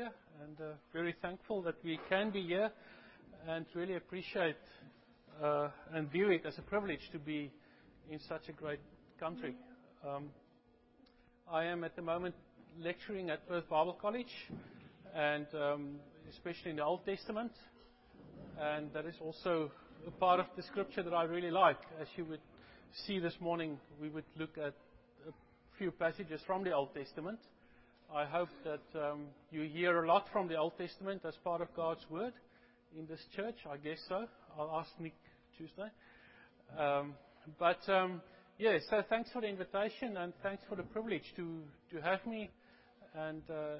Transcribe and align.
and 0.00 0.60
uh, 0.60 0.74
very 0.92 1.14
thankful 1.20 1.60
that 1.62 1.74
we 1.82 1.98
can 2.08 2.30
be 2.30 2.42
here 2.42 2.70
and 3.48 3.66
really 3.74 3.96
appreciate 3.96 4.56
uh, 5.42 5.68
and 5.92 6.10
view 6.10 6.30
it 6.30 6.46
as 6.46 6.56
a 6.58 6.62
privilege 6.62 7.00
to 7.10 7.18
be 7.18 7.50
in 8.10 8.20
such 8.28 8.48
a 8.48 8.52
great 8.52 8.78
country. 9.18 9.56
Um, 10.06 10.26
I 11.50 11.64
am 11.64 11.82
at 11.82 11.96
the 11.96 12.02
moment 12.02 12.36
lecturing 12.80 13.30
at 13.30 13.48
Perth 13.48 13.68
Bible 13.68 13.98
College 14.00 14.32
and 15.16 15.46
um, 15.54 15.96
especially 16.30 16.70
in 16.70 16.76
the 16.76 16.84
Old 16.84 17.04
Testament. 17.04 17.52
And 18.60 18.92
that 18.92 19.04
is 19.04 19.16
also 19.20 19.70
a 20.06 20.12
part 20.12 20.38
of 20.38 20.46
the 20.56 20.62
scripture 20.62 21.02
that 21.02 21.14
I 21.14 21.24
really 21.24 21.50
like. 21.50 21.78
As 22.00 22.06
you 22.14 22.24
would 22.26 22.40
see 23.06 23.18
this 23.18 23.34
morning, 23.40 23.78
we 24.00 24.10
would 24.10 24.26
look 24.38 24.58
at 24.58 24.74
a 25.26 25.32
few 25.76 25.90
passages 25.90 26.40
from 26.46 26.62
the 26.62 26.72
Old 26.72 26.94
Testament. 26.94 27.40
I 28.14 28.24
hope 28.24 28.48
that 28.64 28.98
um, 28.98 29.26
you 29.50 29.64
hear 29.64 30.02
a 30.02 30.08
lot 30.08 30.28
from 30.32 30.48
the 30.48 30.56
Old 30.56 30.72
Testament 30.78 31.20
as 31.26 31.34
part 31.44 31.60
of 31.60 31.68
God's 31.76 32.00
Word 32.08 32.32
in 32.98 33.06
this 33.06 33.20
church. 33.36 33.56
I 33.70 33.76
guess 33.76 33.98
so. 34.08 34.24
I'll 34.58 34.80
ask 34.80 34.88
Nick 34.98 35.12
Tuesday. 35.58 35.88
Um, 36.78 37.14
but 37.58 37.86
um, 37.88 38.22
yeah, 38.58 38.78
so 38.88 39.02
thanks 39.10 39.30
for 39.30 39.42
the 39.42 39.48
invitation 39.48 40.16
and 40.16 40.32
thanks 40.42 40.62
for 40.70 40.76
the 40.76 40.84
privilege 40.84 41.34
to 41.36 41.60
have 42.02 42.24
me 42.26 42.48
and 43.14 43.42
uh, 43.50 43.76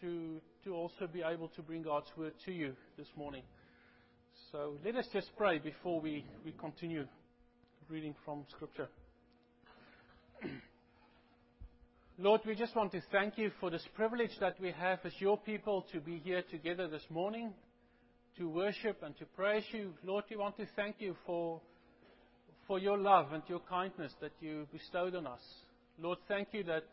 to 0.00 0.40
to 0.64 0.74
also 0.74 1.06
be 1.12 1.20
able 1.22 1.48
to 1.48 1.60
bring 1.60 1.82
God's 1.82 2.08
Word 2.16 2.32
to 2.46 2.52
you 2.52 2.72
this 2.96 3.08
morning. 3.14 3.42
So 4.52 4.78
let 4.82 4.96
us 4.96 5.06
just 5.12 5.28
pray 5.36 5.58
before 5.58 6.00
we 6.00 6.24
continue 6.58 7.06
reading 7.90 8.14
from 8.24 8.46
Scripture. 8.48 8.88
Lord, 12.16 12.42
we 12.46 12.54
just 12.54 12.76
want 12.76 12.92
to 12.92 13.02
thank 13.10 13.36
you 13.38 13.50
for 13.58 13.70
this 13.70 13.84
privilege 13.96 14.30
that 14.38 14.54
we 14.60 14.70
have 14.70 15.00
as 15.02 15.12
your 15.18 15.36
people 15.36 15.84
to 15.90 15.98
be 15.98 16.20
here 16.22 16.44
together 16.48 16.86
this 16.86 17.02
morning 17.10 17.52
to 18.38 18.48
worship 18.48 19.02
and 19.02 19.18
to 19.18 19.24
praise 19.24 19.64
you. 19.72 19.92
Lord, 20.04 20.22
we 20.30 20.36
want 20.36 20.56
to 20.58 20.66
thank 20.76 21.00
you 21.00 21.16
for, 21.26 21.60
for 22.68 22.78
your 22.78 22.96
love 22.96 23.32
and 23.32 23.42
your 23.48 23.58
kindness 23.68 24.12
that 24.20 24.30
you 24.40 24.68
bestowed 24.72 25.16
on 25.16 25.26
us. 25.26 25.40
Lord, 26.00 26.18
thank 26.28 26.50
you 26.52 26.62
that 26.64 26.84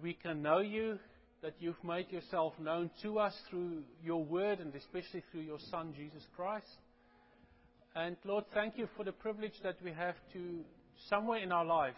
we 0.00 0.14
can 0.14 0.42
know 0.42 0.60
you, 0.60 1.00
that 1.42 1.54
you've 1.58 1.82
made 1.82 2.12
yourself 2.12 2.52
known 2.60 2.88
to 3.02 3.18
us 3.18 3.34
through 3.50 3.82
your 4.00 4.22
word 4.22 4.60
and 4.60 4.72
especially 4.76 5.24
through 5.32 5.42
your 5.42 5.58
Son, 5.72 5.92
Jesus 5.96 6.22
Christ. 6.36 6.78
And 7.96 8.16
Lord, 8.24 8.44
thank 8.54 8.78
you 8.78 8.88
for 8.96 9.04
the 9.04 9.10
privilege 9.10 9.54
that 9.64 9.82
we 9.82 9.90
have 9.90 10.14
to, 10.34 10.60
somewhere 11.08 11.40
in 11.40 11.50
our 11.50 11.64
lives, 11.64 11.96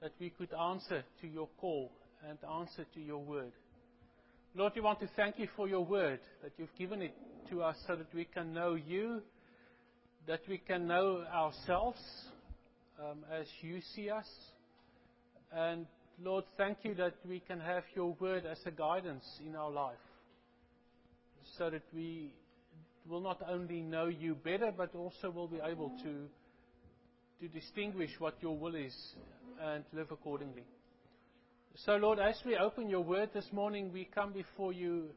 that 0.00 0.12
we 0.20 0.30
could 0.30 0.52
answer 0.52 1.02
to 1.20 1.26
your 1.26 1.48
call 1.60 1.90
and 2.28 2.38
answer 2.60 2.84
to 2.94 3.00
your 3.00 3.18
word. 3.18 3.52
Lord, 4.54 4.72
we 4.74 4.80
want 4.80 5.00
to 5.00 5.08
thank 5.16 5.38
you 5.38 5.48
for 5.56 5.68
your 5.68 5.84
word, 5.84 6.20
that 6.42 6.52
you've 6.56 6.74
given 6.78 7.02
it 7.02 7.14
to 7.50 7.62
us 7.62 7.76
so 7.86 7.96
that 7.96 8.12
we 8.14 8.24
can 8.24 8.54
know 8.54 8.74
you, 8.74 9.22
that 10.26 10.40
we 10.48 10.58
can 10.58 10.86
know 10.86 11.24
ourselves 11.32 12.00
um, 12.98 13.18
as 13.30 13.46
you 13.60 13.80
see 13.94 14.08
us, 14.08 14.26
and 15.52 15.86
Lord, 16.22 16.44
thank 16.56 16.78
you 16.82 16.94
that 16.94 17.14
we 17.28 17.40
can 17.40 17.60
have 17.60 17.84
your 17.94 18.16
word 18.18 18.46
as 18.46 18.58
a 18.64 18.70
guidance 18.70 19.24
in 19.46 19.54
our 19.54 19.70
life 19.70 19.96
so 21.58 21.70
that 21.70 21.82
we 21.94 22.32
will 23.08 23.20
not 23.20 23.40
only 23.48 23.80
know 23.80 24.06
you 24.06 24.34
better, 24.34 24.72
but 24.76 24.94
also 24.94 25.30
will 25.30 25.46
be 25.46 25.60
able 25.62 25.90
to, 26.02 26.26
to 27.40 27.48
distinguish 27.48 28.10
what 28.18 28.34
your 28.40 28.56
will 28.56 28.74
is 28.74 28.94
and 29.60 29.84
live 29.92 30.10
accordingly. 30.10 30.64
So, 31.84 31.96
Lord, 31.96 32.18
as 32.18 32.40
we 32.44 32.56
open 32.56 32.88
your 32.88 33.02
word 33.02 33.30
this 33.34 33.46
morning, 33.52 33.92
we 33.92 34.08
come 34.14 34.32
before 34.32 34.72
you 34.72 35.10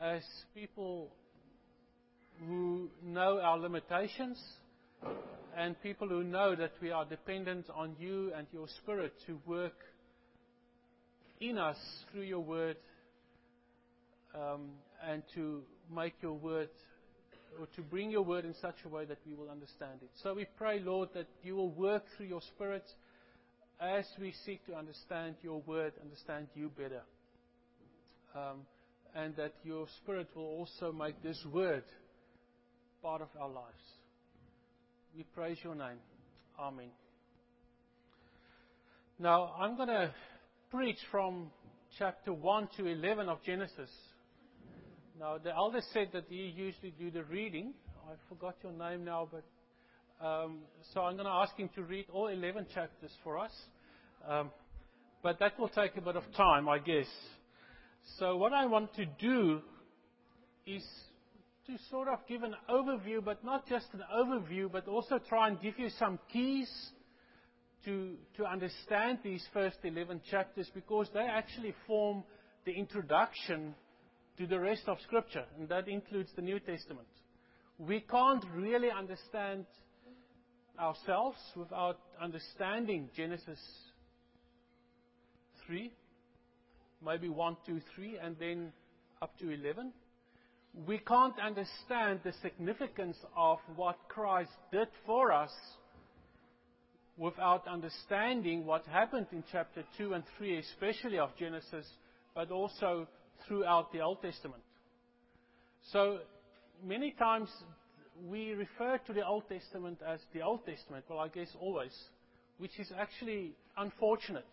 as 0.00 0.22
people 0.54 1.10
who 2.46 2.88
know 3.04 3.40
our 3.40 3.58
limitations 3.58 4.40
and 5.56 5.80
people 5.82 6.08
who 6.08 6.22
know 6.22 6.54
that 6.54 6.72
we 6.80 6.90
are 6.90 7.04
dependent 7.04 7.66
on 7.74 7.96
you 7.98 8.32
and 8.36 8.46
your 8.52 8.68
spirit 8.82 9.14
to 9.26 9.38
work 9.46 9.74
in 11.40 11.58
us 11.58 11.78
through 12.12 12.22
your 12.22 12.40
word 12.40 12.76
um, 14.34 14.68
and 15.04 15.22
to 15.34 15.62
make 15.94 16.14
your 16.20 16.34
word 16.34 16.68
or 17.58 17.66
to 17.74 17.82
bring 17.82 18.10
your 18.10 18.22
word 18.22 18.44
in 18.44 18.54
such 18.60 18.76
a 18.84 18.88
way 18.88 19.04
that 19.06 19.18
we 19.26 19.34
will 19.34 19.50
understand 19.50 19.98
it. 20.02 20.10
So 20.22 20.34
we 20.34 20.46
pray, 20.56 20.80
Lord, 20.80 21.08
that 21.14 21.26
you 21.42 21.56
will 21.56 21.70
work 21.70 22.04
through 22.16 22.26
your 22.26 22.42
spirit 22.42 22.84
as 23.80 24.04
we 24.20 24.32
seek 24.44 24.64
to 24.66 24.74
understand 24.74 25.36
your 25.42 25.60
word, 25.66 25.92
understand 26.02 26.48
you 26.54 26.70
better. 26.76 27.02
Um, 28.34 28.66
and 29.14 29.34
that 29.36 29.54
your 29.64 29.86
spirit 30.02 30.28
will 30.34 30.44
also 30.44 30.92
make 30.92 31.22
this 31.22 31.42
word 31.52 31.84
part 33.02 33.22
of 33.22 33.28
our 33.40 33.48
lives. 33.48 33.82
We 35.16 35.24
praise 35.34 35.58
your 35.62 35.74
name. 35.74 35.98
Amen. 36.58 36.90
Now, 39.18 39.54
I'm 39.58 39.76
going 39.76 39.88
to 39.88 40.12
preach 40.70 40.98
from 41.10 41.50
chapter 41.98 42.32
1 42.34 42.68
to 42.76 42.86
11 42.86 43.28
of 43.28 43.42
Genesis. 43.42 43.90
Now, 45.18 45.38
the 45.38 45.54
elder 45.54 45.80
said 45.94 46.08
that 46.12 46.24
he 46.28 46.52
usually 46.54 46.92
do 46.98 47.10
the 47.10 47.24
reading. 47.24 47.72
I 48.06 48.12
forgot 48.28 48.56
your 48.62 48.72
name 48.72 49.04
now, 49.04 49.26
but 49.30 49.44
um, 50.20 50.58
so 50.94 51.02
I'm 51.02 51.14
going 51.14 51.26
to 51.26 51.32
ask 51.32 51.56
him 51.56 51.68
to 51.74 51.82
read 51.82 52.06
all 52.12 52.28
11 52.28 52.66
chapters 52.74 53.10
for 53.22 53.38
us. 53.38 53.52
Um, 54.28 54.50
but 55.22 55.38
that 55.40 55.58
will 55.58 55.68
take 55.68 55.96
a 55.96 56.00
bit 56.00 56.16
of 56.16 56.24
time, 56.36 56.68
I 56.68 56.78
guess. 56.78 57.06
So 58.18 58.36
what 58.36 58.52
I 58.52 58.66
want 58.66 58.94
to 58.94 59.06
do 59.06 59.60
is 60.66 60.84
to 61.66 61.76
sort 61.90 62.08
of 62.08 62.20
give 62.28 62.42
an 62.42 62.54
overview, 62.70 63.24
but 63.24 63.44
not 63.44 63.68
just 63.68 63.86
an 63.92 64.02
overview, 64.14 64.70
but 64.70 64.86
also 64.86 65.18
try 65.18 65.48
and 65.48 65.60
give 65.60 65.78
you 65.78 65.90
some 65.98 66.18
keys 66.32 66.70
to, 67.84 68.14
to 68.36 68.44
understand 68.44 69.18
these 69.22 69.44
first 69.52 69.76
11 69.82 70.20
chapters 70.30 70.70
because 70.74 71.08
they 71.12 71.20
actually 71.20 71.74
form 71.86 72.22
the 72.64 72.72
introduction 72.72 73.74
to 74.38 74.46
the 74.46 74.58
rest 74.58 74.82
of 74.86 74.98
Scripture, 75.02 75.44
and 75.58 75.68
that 75.68 75.88
includes 75.88 76.30
the 76.36 76.42
New 76.42 76.60
Testament. 76.60 77.06
We 77.78 78.00
can't 78.00 78.44
really 78.54 78.90
understand 78.90 79.66
ourselves 80.78 81.38
without 81.56 81.98
understanding 82.20 83.08
Genesis 83.16 83.58
3, 85.66 85.92
maybe 87.04 87.28
1, 87.28 87.56
2, 87.66 87.80
3, 87.94 88.18
and 88.22 88.36
then 88.38 88.72
up 89.22 89.36
to 89.38 89.50
11. 89.50 89.92
We 90.86 90.98
can't 90.98 91.38
understand 91.40 92.20
the 92.24 92.32
significance 92.42 93.16
of 93.36 93.58
what 93.76 93.96
Christ 94.08 94.50
did 94.70 94.88
for 95.06 95.32
us 95.32 95.52
without 97.16 97.66
understanding 97.66 98.66
what 98.66 98.84
happened 98.86 99.26
in 99.32 99.42
chapter 99.50 99.82
2 99.96 100.12
and 100.12 100.24
3, 100.36 100.58
especially 100.58 101.18
of 101.18 101.30
Genesis, 101.38 101.86
but 102.34 102.50
also 102.50 103.08
throughout 103.46 103.90
the 103.92 104.00
Old 104.00 104.20
Testament. 104.20 104.62
So 105.92 106.18
many 106.84 107.12
times 107.12 107.48
we 108.24 108.52
refer 108.52 108.98
to 109.06 109.12
the 109.12 109.26
Old 109.26 109.48
Testament 109.48 109.98
as 110.06 110.20
the 110.32 110.42
Old 110.42 110.64
Testament, 110.64 111.04
well, 111.08 111.18
I 111.18 111.28
guess 111.28 111.48
always, 111.60 111.92
which 112.58 112.78
is 112.78 112.90
actually 112.98 113.52
unfortunate 113.76 114.46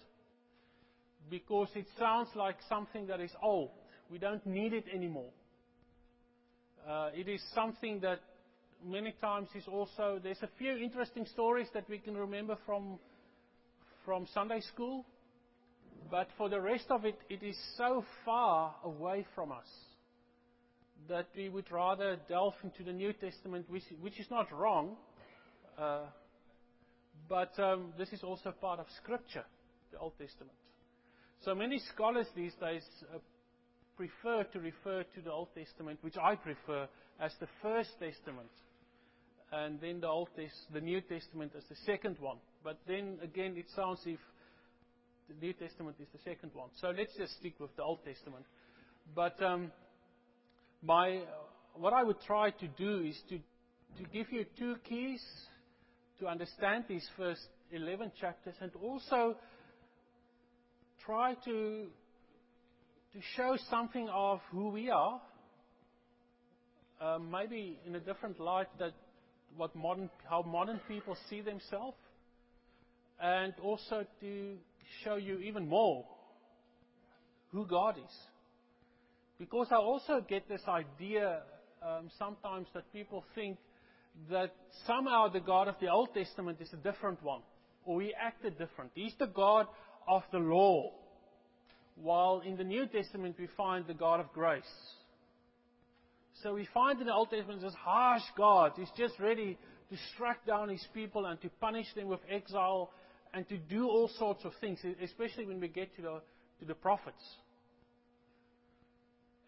because 1.29 1.69
it 1.75 1.85
sounds 1.97 2.29
like 2.35 2.57
something 2.67 3.07
that 3.07 3.19
is 3.19 3.31
old. 3.41 3.71
We 4.09 4.17
don't 4.19 4.45
need 4.45 4.73
it 4.73 4.85
anymore. 4.93 5.29
Uh, 6.87 7.09
it 7.15 7.29
is 7.29 7.41
something 7.55 8.01
that 8.01 8.19
many 8.85 9.13
times 9.21 9.47
is 9.55 9.63
also 9.67 10.19
there's 10.21 10.41
a 10.43 10.49
few 10.57 10.75
interesting 10.75 11.25
stories 11.25 11.67
that 11.73 11.89
we 11.89 11.97
can 11.97 12.17
remember 12.17 12.57
from 12.65 12.99
from 14.03 14.27
Sunday 14.33 14.59
school, 14.59 15.05
but 16.11 16.27
for 16.37 16.49
the 16.49 16.59
rest 16.59 16.85
of 16.89 17.05
it, 17.05 17.17
it 17.29 17.41
is 17.41 17.57
so 17.77 18.03
far 18.25 18.75
away 18.83 19.25
from 19.33 19.53
us 19.53 19.67
that 21.09 21.27
we 21.35 21.49
would 21.49 21.71
rather 21.71 22.17
delve 22.27 22.55
into 22.63 22.83
the 22.83 22.93
New 22.93 23.13
Testament, 23.13 23.69
which, 23.69 23.83
which 24.01 24.19
is 24.19 24.27
not 24.29 24.51
wrong, 24.51 24.95
uh, 25.77 26.05
but 27.29 27.57
um, 27.59 27.93
this 27.97 28.09
is 28.13 28.23
also 28.23 28.51
part 28.51 28.79
of 28.79 28.85
Scripture, 29.01 29.45
the 29.91 29.99
Old 29.99 30.13
Testament. 30.17 30.53
So 31.43 31.53
many 31.53 31.79
scholars 31.93 32.27
these 32.35 32.53
days 32.59 32.83
uh, 33.13 33.17
prefer 33.97 34.43
to 34.43 34.59
refer 34.59 35.03
to 35.03 35.21
the 35.21 35.31
Old 35.31 35.49
Testament, 35.55 35.99
which 36.01 36.17
I 36.17 36.35
prefer, 36.35 36.87
as 37.19 37.31
the 37.39 37.47
First 37.61 37.91
Testament 37.99 38.49
and 39.53 39.79
then 39.79 39.99
the 39.99 40.07
Old 40.07 40.29
the 40.73 40.81
New 40.81 41.01
Testament 41.01 41.51
as 41.55 41.63
the 41.69 41.75
second 41.85 42.17
one. 42.19 42.37
But 42.63 42.79
then 42.87 43.19
again, 43.21 43.53
it 43.55 43.65
sounds 43.75 43.99
if 44.05 44.19
the 45.29 45.35
New 45.45 45.53
Testament 45.53 45.97
is 45.99 46.07
the 46.11 46.19
second 46.23 46.51
one. 46.53 46.69
So 46.81 46.89
let's 46.89 47.15
just 47.15 47.37
stick 47.37 47.53
with 47.59 47.75
the 47.75 47.83
Old 47.83 48.03
Testament. 48.03 48.45
But 49.15 49.41
um, 49.43 49.71
what 50.85 51.93
I 51.93 52.03
would 52.03 52.21
try 52.21 52.51
to 52.51 52.67
do 52.67 53.03
is 53.03 53.19
to, 53.29 53.39
give 54.11 54.31
you 54.31 54.45
two 54.57 54.75
keys 54.87 55.23
to 56.19 56.27
understand 56.27 56.85
these 56.87 57.07
first 57.15 57.41
11 57.71 58.11
chapters 58.19 58.55
and 58.59 58.71
also 58.81 59.35
try 61.05 61.35
to, 61.45 61.87
show 63.37 63.55
something 63.69 64.09
of 64.09 64.39
who 64.51 64.69
we 64.69 64.89
are, 64.89 65.21
uh, 66.99 67.19
maybe 67.19 67.77
in 67.85 67.93
a 67.93 67.99
different 67.99 68.39
light 68.39 68.67
that 68.79 68.93
how 70.27 70.41
modern 70.41 70.79
people 70.87 71.15
see 71.29 71.41
themselves, 71.41 71.95
and 73.21 73.53
also 73.61 74.03
to 74.19 74.55
show 75.03 75.15
you 75.15 75.37
even 75.37 75.67
more 75.67 76.03
who 77.51 77.67
God 77.67 77.97
is. 77.99 78.32
Because 79.39 79.67
I 79.71 79.75
also 79.75 80.23
get 80.27 80.47
this 80.47 80.61
idea 80.67 81.41
um, 81.81 82.09
sometimes 82.17 82.67
that 82.73 82.91
people 82.93 83.23
think 83.35 83.57
that 84.29 84.53
somehow 84.85 85.27
the 85.27 85.39
God 85.39 85.67
of 85.67 85.75
the 85.81 85.89
Old 85.89 86.13
Testament 86.13 86.59
is 86.61 86.71
a 86.73 86.77
different 86.77 87.21
one, 87.23 87.41
or 87.83 88.01
he 88.01 88.13
acted 88.13 88.57
different. 88.57 88.91
He's 88.93 89.13
the 89.19 89.27
God 89.27 89.67
of 90.07 90.23
the 90.31 90.37
law, 90.37 90.91
while 91.95 92.41
in 92.45 92.57
the 92.57 92.63
New 92.63 92.85
Testament 92.87 93.35
we 93.39 93.47
find 93.57 93.85
the 93.87 93.93
God 93.93 94.19
of 94.19 94.31
grace. 94.33 94.63
So 96.41 96.53
we 96.53 96.67
find 96.73 96.99
in 96.99 97.07
the 97.07 97.13
Old 97.13 97.29
Testament 97.29 97.61
this 97.61 97.73
harsh 97.73 98.23
God. 98.37 98.73
He's 98.75 98.91
just 98.97 99.19
ready 99.19 99.57
to 99.89 99.97
strike 100.13 100.45
down 100.45 100.69
his 100.69 100.85
people 100.93 101.25
and 101.25 101.39
to 101.41 101.49
punish 101.61 101.87
them 101.95 102.07
with 102.07 102.19
exile 102.29 102.91
and 103.33 103.47
to 103.49 103.57
do 103.57 103.87
all 103.87 104.09
sorts 104.19 104.43
of 104.45 104.51
things, 104.61 104.79
especially 105.01 105.45
when 105.45 105.59
we 105.59 105.67
get 105.67 105.95
to 105.95 106.01
the, 106.01 106.21
to 106.59 106.65
the 106.65 106.73
prophets. 106.73 107.23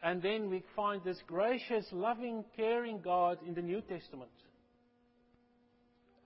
And 0.05 0.21
then 0.21 0.51
we 0.51 0.63
find 0.75 1.03
this 1.03 1.17
gracious, 1.25 1.83
loving, 1.91 2.45
caring 2.55 3.01
God 3.01 3.39
in 3.47 3.55
the 3.55 3.61
New 3.63 3.81
Testament 3.81 4.29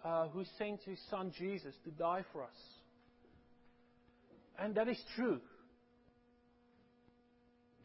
uh, 0.03 0.27
who 0.27 0.43
sent 0.57 0.81
his 0.83 0.99
son 1.09 1.31
Jesus 1.39 1.73
to 1.85 1.91
die 1.91 2.25
for 2.33 2.43
us. 2.43 2.49
And 4.59 4.75
that 4.75 4.89
is 4.89 5.01
true. 5.15 5.39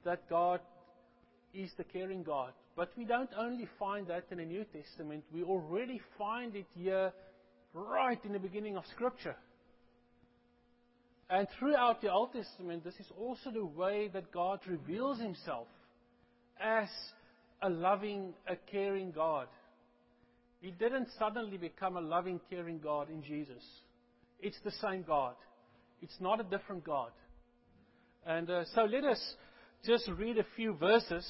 That 0.05 0.29
God 0.29 0.59
is 1.55 1.71
the 1.77 1.85
caring 1.85 2.25
God. 2.25 2.55
But 2.75 2.91
we 2.99 3.05
don't 3.05 3.31
only 3.39 3.69
find 3.79 4.09
that 4.09 4.25
in 4.33 4.39
the 4.39 4.45
New 4.45 4.65
Testament, 4.65 5.23
we 5.33 5.45
already 5.45 6.01
find 6.19 6.57
it 6.57 6.67
here 6.75 7.13
right 7.73 8.19
in 8.25 8.33
the 8.33 8.41
beginning 8.41 8.77
of 8.77 8.83
Scripture. 8.97 9.37
And 11.31 11.47
throughout 11.57 12.03
the 12.03 12.11
Old 12.11 12.33
Testament, 12.33 12.83
this 12.83 12.97
is 12.99 13.07
also 13.17 13.53
the 13.53 13.65
way 13.65 14.11
that 14.13 14.33
God 14.33 14.59
reveals 14.67 15.21
himself 15.21 15.69
as 16.61 16.89
a 17.63 17.69
loving, 17.69 18.35
a 18.47 18.57
caring 18.71 19.11
God. 19.11 19.49
He 20.61 20.71
didn't 20.71 21.09
suddenly 21.19 21.57
become 21.57 21.97
a 21.97 22.01
loving, 22.01 22.41
caring 22.49 22.79
God 22.79 23.11
in 23.11 23.23
Jesus. 23.23 23.63
It's 24.41 24.59
the 24.65 24.71
same 24.71 25.03
God. 25.03 25.35
It's 26.01 26.17
not 26.21 26.41
a 26.41 26.45
different 26.45 26.85
God. 26.85 27.11
And 28.27 28.49
uh, 28.49 28.65
so 28.75 28.85
let 28.85 29.05
us 29.05 29.21
just 29.85 30.09
read 30.17 30.39
a 30.39 30.47
few 30.57 30.75
verses. 30.75 31.27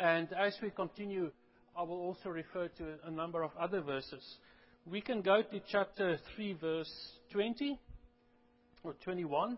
And 0.00 0.28
as 0.32 0.56
we 0.62 0.70
continue, 0.70 1.30
I 1.76 1.82
will 1.82 2.00
also 2.00 2.28
refer 2.28 2.68
to 2.68 2.84
a 3.04 3.10
number 3.10 3.42
of 3.42 3.50
other 3.58 3.80
verses. 3.80 4.22
We 4.86 5.00
can 5.00 5.22
go 5.22 5.42
to 5.42 5.60
chapter 5.70 6.18
3, 6.36 6.52
verse 6.60 6.92
20 7.32 7.78
or 8.84 8.94
21. 9.04 9.56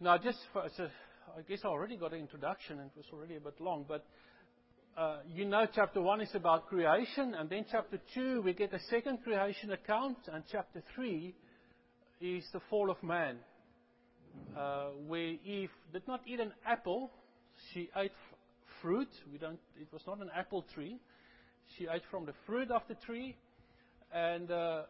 Now, 0.00 0.18
just 0.18 0.38
for, 0.52 0.64
so 0.76 0.88
I 1.36 1.42
guess 1.48 1.60
I 1.64 1.68
already 1.68 1.96
got 1.96 2.12
an 2.12 2.20
introduction 2.20 2.78
and 2.78 2.90
it 2.90 2.96
was 2.96 3.06
already 3.12 3.36
a 3.36 3.40
bit 3.40 3.60
long, 3.60 3.84
but 3.86 4.04
uh, 4.96 5.18
you 5.26 5.44
know 5.44 5.66
chapter 5.72 6.02
1 6.02 6.20
is 6.20 6.34
about 6.34 6.66
creation, 6.66 7.34
and 7.34 7.48
then 7.48 7.64
chapter 7.70 7.98
2 8.14 8.42
we 8.42 8.52
get 8.52 8.72
a 8.74 8.80
second 8.90 9.22
creation 9.22 9.72
account, 9.72 10.18
and 10.32 10.42
chapter 10.50 10.82
3 10.94 11.34
is 12.20 12.44
the 12.52 12.60
fall 12.68 12.90
of 12.90 13.02
man, 13.02 13.36
uh, 14.56 14.88
where 15.06 15.36
Eve 15.44 15.70
did 15.92 16.06
not 16.06 16.20
eat 16.26 16.40
an 16.40 16.52
apple, 16.66 17.10
she 17.72 17.88
ate 17.96 18.12
fruit. 18.82 19.08
We 19.32 19.38
don't, 19.38 19.58
it 19.80 19.88
was 19.92 20.02
not 20.06 20.20
an 20.20 20.30
apple 20.36 20.64
tree. 20.74 20.98
She 21.78 21.86
ate 21.90 22.02
from 22.10 22.26
the 22.26 22.34
fruit 22.46 22.70
of 22.70 22.82
the 22.88 22.94
tree, 23.06 23.36
and 24.12 24.50
uh, 24.50 24.82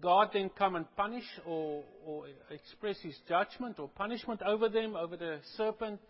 God 0.00 0.30
then 0.32 0.50
come 0.58 0.76
and 0.76 0.86
punish 0.96 1.24
or, 1.46 1.84
or 2.04 2.24
express 2.50 2.96
his 3.00 3.16
judgment 3.28 3.78
or 3.78 3.88
punishment 3.88 4.42
over 4.42 4.68
them, 4.68 4.96
over 4.96 5.16
the 5.16 5.38
serpent, 5.56 6.00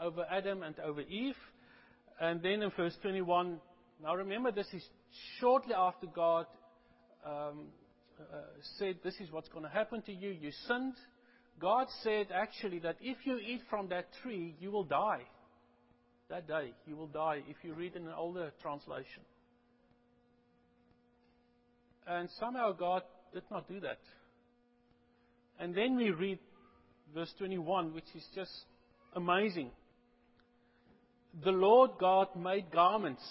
over 0.00 0.24
Adam 0.30 0.62
and 0.62 0.78
over 0.80 1.00
Eve. 1.02 1.36
And 2.20 2.42
then 2.42 2.62
in 2.62 2.70
verse 2.76 2.96
21, 3.02 3.58
now 4.02 4.14
remember 4.14 4.52
this 4.52 4.72
is 4.72 4.84
shortly 5.40 5.74
after 5.74 6.06
God 6.06 6.46
um, 7.26 7.66
uh, 8.18 8.42
said, 8.78 8.96
This 9.02 9.14
is 9.20 9.30
what's 9.30 9.48
going 9.48 9.64
to 9.64 9.70
happen 9.70 10.02
to 10.02 10.12
you. 10.12 10.30
You 10.30 10.50
sinned. 10.66 10.94
God 11.60 11.86
said 12.02 12.28
actually 12.34 12.80
that 12.80 12.96
if 13.00 13.18
you 13.24 13.38
eat 13.38 13.62
from 13.70 13.88
that 13.88 14.06
tree, 14.22 14.56
you 14.60 14.70
will 14.70 14.84
die. 14.84 15.22
That 16.28 16.48
day, 16.48 16.72
you 16.86 16.96
will 16.96 17.08
die 17.08 17.42
if 17.48 17.56
you 17.62 17.74
read 17.74 17.94
in 17.94 18.06
an 18.06 18.14
older 18.16 18.52
translation. 18.62 19.22
And 22.06 22.28
somehow 22.40 22.72
God 22.72 23.02
did 23.32 23.44
not 23.50 23.68
do 23.68 23.80
that. 23.80 23.98
And 25.58 25.74
then 25.74 25.96
we 25.96 26.10
read 26.10 26.38
verse 27.14 27.32
21, 27.38 27.94
which 27.94 28.04
is 28.14 28.26
just 28.34 28.50
amazing. 29.14 29.70
The 31.44 31.50
Lord 31.50 31.92
God 31.98 32.28
made 32.36 32.70
garments 32.70 33.22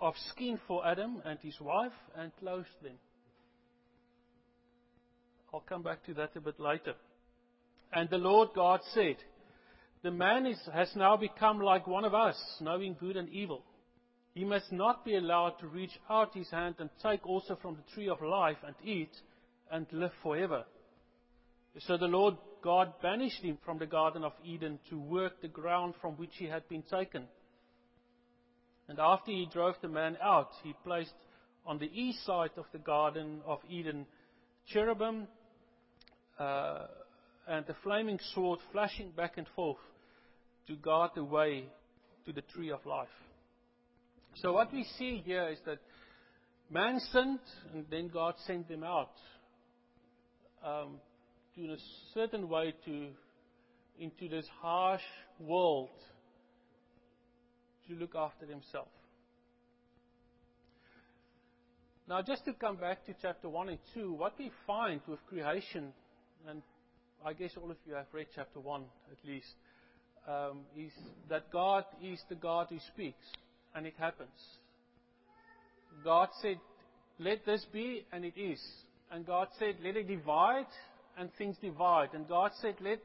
of 0.00 0.14
skin 0.30 0.58
for 0.66 0.86
Adam 0.86 1.22
and 1.24 1.38
his 1.40 1.60
wife 1.60 1.92
and 2.16 2.32
clothed 2.40 2.66
them. 2.82 2.94
I'll 5.52 5.60
come 5.60 5.82
back 5.82 6.04
to 6.06 6.14
that 6.14 6.36
a 6.36 6.40
bit 6.40 6.60
later. 6.60 6.94
And 7.92 8.10
the 8.10 8.18
Lord 8.18 8.50
God 8.54 8.80
said, 8.92 9.16
The 10.02 10.10
man 10.10 10.46
is, 10.46 10.58
has 10.72 10.90
now 10.94 11.16
become 11.16 11.60
like 11.60 11.86
one 11.86 12.04
of 12.04 12.14
us, 12.14 12.36
knowing 12.60 12.96
good 13.00 13.16
and 13.16 13.28
evil. 13.30 13.62
He 14.34 14.44
must 14.44 14.70
not 14.70 15.04
be 15.04 15.16
allowed 15.16 15.58
to 15.60 15.66
reach 15.66 15.98
out 16.08 16.34
his 16.34 16.50
hand 16.50 16.76
and 16.78 16.90
take 17.02 17.26
also 17.26 17.58
from 17.60 17.76
the 17.76 17.94
tree 17.94 18.08
of 18.08 18.20
life 18.22 18.58
and 18.64 18.74
eat 18.84 19.10
and 19.70 19.86
live 19.92 20.12
forever. 20.22 20.64
So 21.80 21.96
the 21.96 22.06
Lord 22.06 22.36
God 22.62 22.94
banished 23.00 23.42
him 23.42 23.58
from 23.64 23.78
the 23.78 23.86
Garden 23.86 24.24
of 24.24 24.32
Eden 24.44 24.78
to 24.90 24.98
work 24.98 25.40
the 25.40 25.48
ground 25.48 25.94
from 26.00 26.14
which 26.14 26.32
he 26.34 26.46
had 26.46 26.68
been 26.68 26.82
taken. 26.82 27.24
And 28.88 28.98
after 28.98 29.30
he 29.30 29.46
drove 29.52 29.76
the 29.80 29.88
man 29.88 30.16
out, 30.22 30.50
he 30.62 30.74
placed 30.84 31.14
on 31.66 31.78
the 31.78 31.90
east 31.92 32.24
side 32.24 32.50
of 32.56 32.64
the 32.72 32.78
Garden 32.78 33.40
of 33.46 33.58
Eden 33.68 34.06
cherubim 34.66 35.28
uh, 36.38 36.86
and 37.46 37.68
a 37.68 37.76
flaming 37.82 38.18
sword 38.34 38.58
flashing 38.72 39.10
back 39.10 39.36
and 39.36 39.46
forth 39.54 39.78
to 40.66 40.76
guard 40.76 41.10
the 41.14 41.24
way 41.24 41.64
to 42.26 42.32
the 42.32 42.42
tree 42.42 42.70
of 42.70 42.84
life. 42.86 43.08
So 44.36 44.52
what 44.52 44.72
we 44.72 44.84
see 44.98 45.22
here 45.24 45.48
is 45.48 45.58
that 45.66 45.78
man 46.70 47.00
sinned, 47.12 47.40
and 47.74 47.86
then 47.90 48.08
God 48.08 48.34
sent 48.46 48.68
them 48.68 48.84
out 48.84 49.10
um, 50.64 51.00
to 51.54 51.64
in 51.64 51.70
a 51.70 51.78
certain 52.14 52.48
way 52.48 52.74
to 52.84 53.08
into 53.98 54.28
this 54.28 54.46
harsh 54.60 55.02
world 55.40 55.88
to 57.88 57.94
look 57.94 58.14
after 58.14 58.46
himself. 58.46 58.88
Now, 62.08 62.22
just 62.22 62.44
to 62.46 62.54
come 62.54 62.76
back 62.76 63.04
to 63.06 63.14
chapter 63.20 63.48
1 63.48 63.68
and 63.68 63.78
2, 63.92 64.12
what 64.14 64.34
we 64.38 64.50
find 64.66 65.00
with 65.06 65.18
creation, 65.26 65.92
and 66.48 66.62
I 67.24 67.34
guess 67.34 67.50
all 67.60 67.70
of 67.70 67.76
you 67.86 67.94
have 67.94 68.06
read 68.12 68.28
chapter 68.34 68.60
1 68.60 68.82
at 69.12 69.28
least, 69.28 69.54
um, 70.26 70.60
is 70.76 70.92
that 71.28 71.50
God 71.50 71.84
is 72.02 72.18
the 72.28 72.34
God 72.34 72.68
who 72.70 72.78
speaks, 72.94 73.24
and 73.74 73.86
it 73.86 73.94
happens. 73.98 74.30
God 76.02 76.28
said, 76.40 76.58
Let 77.18 77.44
this 77.44 77.66
be, 77.72 78.06
and 78.12 78.24
it 78.24 78.38
is. 78.38 78.60
And 79.10 79.26
God 79.26 79.48
said, 79.58 79.76
Let 79.82 79.96
it 79.96 80.08
divide, 80.08 80.66
and 81.16 81.30
things 81.34 81.56
divide. 81.60 82.10
And 82.14 82.28
God 82.28 82.52
said, 82.60 82.74
Let 82.80 83.00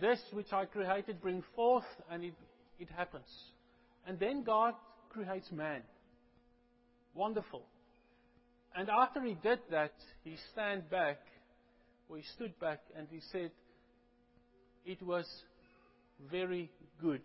this 0.00 0.20
which 0.32 0.52
I 0.52 0.64
created 0.64 1.20
bring 1.20 1.42
forth, 1.56 1.84
and 2.10 2.24
it, 2.24 2.34
it 2.78 2.88
happens. 2.96 3.28
And 4.06 4.18
then 4.18 4.42
God 4.44 4.74
creates 5.10 5.50
man. 5.50 5.82
Wonderful. 7.14 7.62
And 8.74 8.88
after 8.90 9.22
he 9.22 9.34
did 9.42 9.58
that, 9.70 9.92
he 10.22 10.36
stand 10.52 10.88
back, 10.90 11.18
or 12.08 12.18
he 12.18 12.22
stood 12.34 12.58
back, 12.60 12.80
and 12.96 13.08
he 13.10 13.20
said, 13.32 13.50
It 14.84 15.02
was 15.02 15.26
very 16.30 16.70
good. 17.00 17.22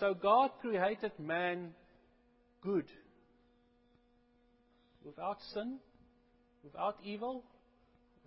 So 0.00 0.14
God 0.14 0.50
created 0.60 1.12
man 1.18 1.70
good. 2.62 2.86
Without 5.04 5.38
sin, 5.54 5.78
without 6.66 6.96
evil, 7.04 7.44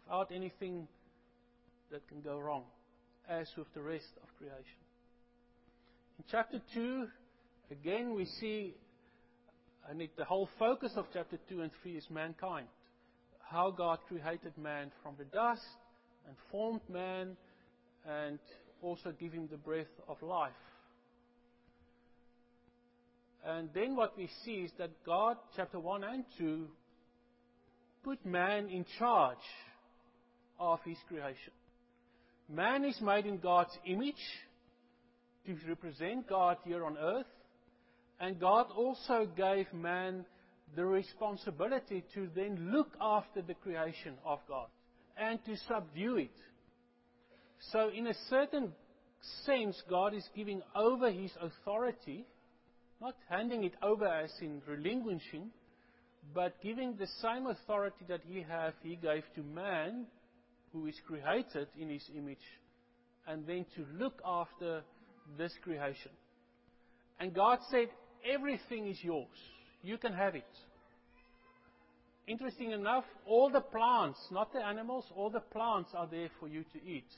without 0.03 0.31
anything 0.33 0.87
that 1.91 2.07
can 2.07 2.21
go 2.21 2.39
wrong, 2.39 2.63
as 3.29 3.47
with 3.57 3.67
the 3.73 3.81
rest 3.81 4.07
of 4.23 4.29
creation. 4.37 4.79
In 6.17 6.23
chapter 6.31 6.61
2, 6.73 7.07
again, 7.71 8.13
we 8.15 8.25
see, 8.25 8.73
and 9.89 10.01
it, 10.01 10.11
the 10.17 10.25
whole 10.25 10.49
focus 10.57 10.93
of 10.95 11.05
chapter 11.13 11.37
2 11.49 11.61
and 11.61 11.71
3 11.83 11.97
is 11.97 12.05
mankind. 12.09 12.67
How 13.39 13.71
God 13.71 13.99
created 14.07 14.57
man 14.57 14.91
from 15.03 15.15
the 15.17 15.25
dust 15.25 15.61
and 16.27 16.35
formed 16.51 16.81
man 16.89 17.35
and 18.07 18.39
also 18.81 19.13
give 19.19 19.33
him 19.33 19.47
the 19.51 19.57
breath 19.57 19.87
of 20.07 20.21
life. 20.21 20.51
And 23.45 23.69
then 23.73 23.95
what 23.95 24.17
we 24.17 24.29
see 24.45 24.55
is 24.55 24.71
that 24.77 24.91
God, 25.05 25.37
chapter 25.55 25.79
1 25.79 26.03
and 26.03 26.23
2, 26.37 26.67
put 28.03 28.25
man 28.25 28.69
in 28.69 28.85
charge 28.97 29.37
of 30.59 30.79
his 30.85 30.97
creation. 31.07 31.53
Man 32.49 32.83
is 32.83 32.99
made 33.01 33.25
in 33.25 33.37
God's 33.37 33.77
image 33.85 34.15
to 35.45 35.55
represent 35.67 36.27
God 36.27 36.57
here 36.63 36.85
on 36.85 36.97
earth. 36.97 37.25
And 38.19 38.39
God 38.39 38.67
also 38.75 39.27
gave 39.37 39.71
man 39.73 40.25
the 40.75 40.85
responsibility 40.85 42.03
to 42.13 42.29
then 42.35 42.71
look 42.71 42.89
after 42.99 43.41
the 43.41 43.53
creation 43.53 44.15
of 44.25 44.39
God 44.47 44.67
and 45.17 45.43
to 45.45 45.55
subdue 45.67 46.17
it. 46.17 46.35
So, 47.71 47.89
in 47.89 48.07
a 48.07 48.13
certain 48.29 48.71
sense, 49.45 49.81
God 49.89 50.13
is 50.13 50.27
giving 50.35 50.61
over 50.75 51.11
his 51.11 51.31
authority, 51.41 52.25
not 53.01 53.15
handing 53.29 53.63
it 53.63 53.73
over 53.81 54.07
as 54.07 54.31
in 54.41 54.61
relinquishing, 54.67 55.49
but 56.33 56.61
giving 56.61 56.95
the 56.95 57.07
same 57.21 57.47
authority 57.47 58.05
that 58.07 58.21
he 58.27 58.43
have, 58.47 58.73
he 58.83 58.95
gave 58.95 59.23
to 59.35 59.43
man, 59.43 60.05
who 60.71 60.85
is 60.85 60.95
created 61.07 61.67
in 61.79 61.89
his 61.89 62.03
image, 62.15 62.37
and 63.27 63.45
then 63.47 63.65
to 63.75 63.85
look 63.97 64.21
after 64.25 64.81
this 65.37 65.53
creation. 65.63 66.11
And 67.19 67.33
God 67.33 67.59
said, 67.69 67.89
everything 68.29 68.87
is 68.87 68.97
yours. 69.01 69.27
You 69.81 69.97
can 69.97 70.13
have 70.13 70.35
it. 70.35 70.43
Interesting 72.27 72.71
enough, 72.71 73.05
all 73.25 73.49
the 73.49 73.61
plants, 73.61 74.19
not 74.31 74.53
the 74.53 74.63
animals, 74.63 75.05
all 75.15 75.31
the 75.31 75.39
plants 75.39 75.89
are 75.95 76.07
there 76.07 76.29
for 76.39 76.47
you 76.47 76.63
to 76.73 76.85
eat. 76.85 77.09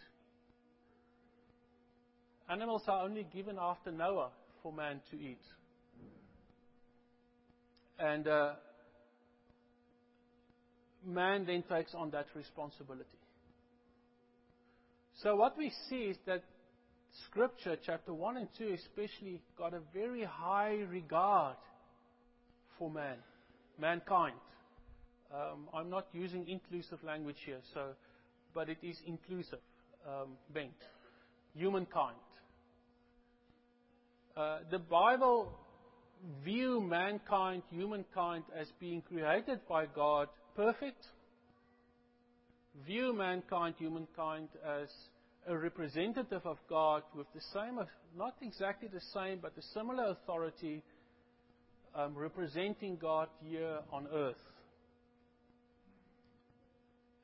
Animals 2.49 2.83
are 2.87 3.03
only 3.03 3.27
given 3.33 3.57
after 3.59 3.91
Noah 3.91 4.29
for 4.63 4.71
man 4.71 5.01
to 5.11 5.17
eat. 5.17 5.41
And 7.99 8.27
uh, 8.27 8.53
man 11.05 11.45
then 11.45 11.63
takes 11.63 11.93
on 11.93 12.11
that 12.11 12.27
responsibility. 12.35 13.17
So 15.21 15.35
what 15.35 15.57
we 15.57 15.71
see 15.89 16.03
is 16.03 16.17
that 16.25 16.43
Scripture, 17.27 17.77
chapter 17.85 18.13
1 18.13 18.37
and 18.37 18.47
2 18.57 18.73
especially, 18.73 19.41
got 19.57 19.73
a 19.73 19.81
very 19.93 20.23
high 20.23 20.79
regard 20.89 21.57
for 22.79 22.89
man, 22.89 23.17
mankind. 23.79 24.35
Um, 25.33 25.67
I'm 25.73 25.89
not 25.89 26.07
using 26.13 26.47
inclusive 26.47 27.03
language 27.03 27.37
here, 27.45 27.59
so, 27.73 27.89
but 28.53 28.69
it 28.69 28.77
is 28.81 28.97
inclusive, 29.05 29.59
um, 30.07 30.29
bent. 30.53 30.71
Humankind. 31.53 32.15
Uh, 34.35 34.59
the 34.71 34.79
Bible 34.79 35.51
view 36.43 36.81
mankind, 36.81 37.63
humankind, 37.69 38.43
as 38.55 38.67
being 38.79 39.01
created 39.01 39.59
by 39.67 39.85
God 39.85 40.27
perfect. 40.55 41.05
View 42.85 43.13
mankind, 43.13 43.75
humankind, 43.77 44.47
as 44.65 44.89
a 45.47 45.57
representative 45.57 46.45
of 46.45 46.57
God 46.69 47.03
with 47.15 47.27
the 47.33 47.41
same, 47.53 47.79
not 48.17 48.35
exactly 48.41 48.87
the 48.87 49.01
same, 49.13 49.39
but 49.41 49.53
a 49.57 49.61
similar 49.73 50.09
authority, 50.09 50.83
um, 51.95 52.15
representing 52.15 52.97
God 52.97 53.27
here 53.43 53.79
on 53.91 54.07
earth. 54.13 54.35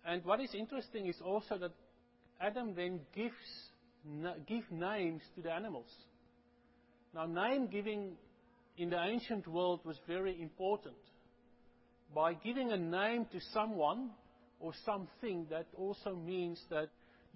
And 0.06 0.24
what 0.26 0.40
is 0.40 0.54
interesting 0.54 1.08
is 1.08 1.18
also 1.24 1.58
that 1.58 1.72
Adam 2.42 2.74
then 2.76 3.02
gives 3.14 3.34
give 4.48 4.64
names 4.72 5.22
to 5.36 5.42
the 5.42 5.52
animals. 5.52 5.90
Now, 7.14 7.26
name 7.26 7.68
giving 7.68 8.12
in 8.78 8.90
the 8.90 9.02
ancient 9.04 9.48
world 9.48 9.82
was 9.84 9.98
very 10.08 10.42
important. 10.42 10.96
By 12.14 12.34
giving 12.34 12.72
a 12.72 12.78
name 12.78 13.26
to 13.32 13.40
someone 13.54 14.12
or 14.60 14.74
something, 14.86 15.48
that 15.50 15.68
also 15.76 16.16
means 16.16 16.60
that 16.70 16.90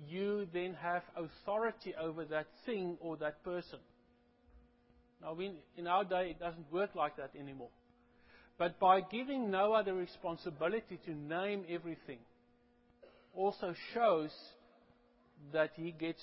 you 0.08 0.48
then 0.54 0.76
have 0.82 1.04
authority 1.16 1.94
over 2.00 2.26
that 2.26 2.48
thing 2.66 2.98
or 3.02 3.18
that 3.18 3.44
person. 3.44 3.80
Now, 5.22 5.34
we, 5.34 5.52
in 5.78 5.88
our 5.88 6.04
day, 6.04 6.32
it 6.32 6.40
doesn't 6.40 6.72
work 6.72 6.96
like 6.96 7.18
that 7.18 7.32
anymore. 7.40 7.70
But 8.58 8.80
by 8.80 9.02
giving 9.02 9.52
Noah 9.52 9.84
the 9.84 9.94
responsibility 9.94 11.00
to 11.06 11.14
name 11.14 11.66
everything, 11.70 12.20
also 13.36 13.74
shows 13.94 14.32
that 15.54 15.72
he 15.76 15.92
gets 15.92 16.22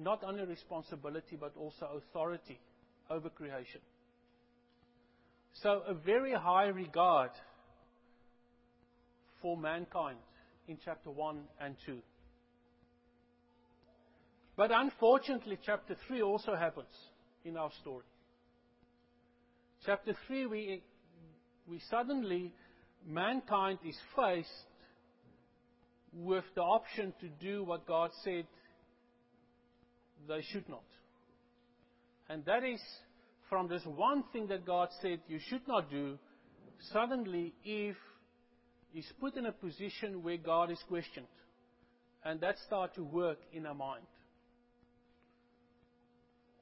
not 0.00 0.24
only 0.24 0.44
responsibility 0.44 1.36
but 1.38 1.52
also 1.56 1.88
authority 1.96 2.58
over 3.10 3.28
creation. 3.28 3.80
So, 5.62 5.82
a 5.86 5.94
very 5.94 6.32
high 6.32 6.66
regard 6.66 7.30
for 9.40 9.56
mankind 9.56 10.18
in 10.68 10.78
chapter 10.84 11.10
1 11.10 11.38
and 11.60 11.76
2. 11.86 11.98
But 14.56 14.70
unfortunately, 14.72 15.58
chapter 15.64 15.96
3 16.08 16.22
also 16.22 16.54
happens 16.54 16.92
in 17.44 17.56
our 17.56 17.70
story. 17.80 18.04
Chapter 19.84 20.14
3, 20.26 20.46
we, 20.46 20.82
we 21.68 21.80
suddenly, 21.90 22.52
mankind 23.06 23.78
is 23.86 23.96
faced 24.16 24.48
with 26.14 26.44
the 26.54 26.62
option 26.62 27.12
to 27.20 27.28
do 27.44 27.64
what 27.64 27.86
God 27.86 28.10
said 28.22 28.46
they 30.28 30.42
should 30.52 30.68
not. 30.68 30.84
And 32.28 32.44
that 32.46 32.64
is 32.64 32.80
from 33.48 33.68
this 33.68 33.82
one 33.84 34.24
thing 34.32 34.46
that 34.48 34.66
God 34.66 34.88
said 35.00 35.20
you 35.28 35.38
should 35.48 35.66
not 35.68 35.90
do, 35.90 36.18
suddenly 36.92 37.54
Eve 37.64 37.96
is 38.94 39.06
put 39.20 39.36
in 39.36 39.46
a 39.46 39.52
position 39.52 40.22
where 40.22 40.36
God 40.36 40.70
is 40.70 40.82
questioned. 40.88 41.26
And 42.24 42.40
that 42.40 42.56
starts 42.66 42.94
to 42.96 43.02
work 43.02 43.38
in 43.52 43.64
her 43.64 43.74
mind. 43.74 44.06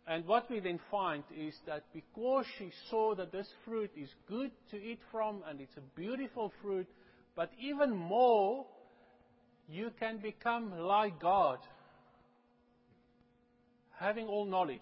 And 0.06 0.26
what 0.26 0.50
we 0.50 0.58
then 0.58 0.80
find 0.90 1.22
is 1.38 1.54
that 1.66 1.84
because 1.92 2.44
she 2.58 2.72
saw 2.90 3.14
that 3.14 3.30
this 3.30 3.46
fruit 3.64 3.90
is 3.96 4.08
good 4.28 4.50
to 4.72 4.76
eat 4.76 4.98
from 5.12 5.42
and 5.48 5.60
it's 5.60 5.76
a 5.76 5.98
beautiful 5.98 6.52
fruit, 6.60 6.88
but 7.36 7.50
even 7.60 7.96
more, 7.96 8.66
you 9.68 9.90
can 10.00 10.18
become 10.18 10.76
like 10.76 11.20
God, 11.20 11.58
having 13.98 14.26
all 14.26 14.44
knowledge. 14.44 14.80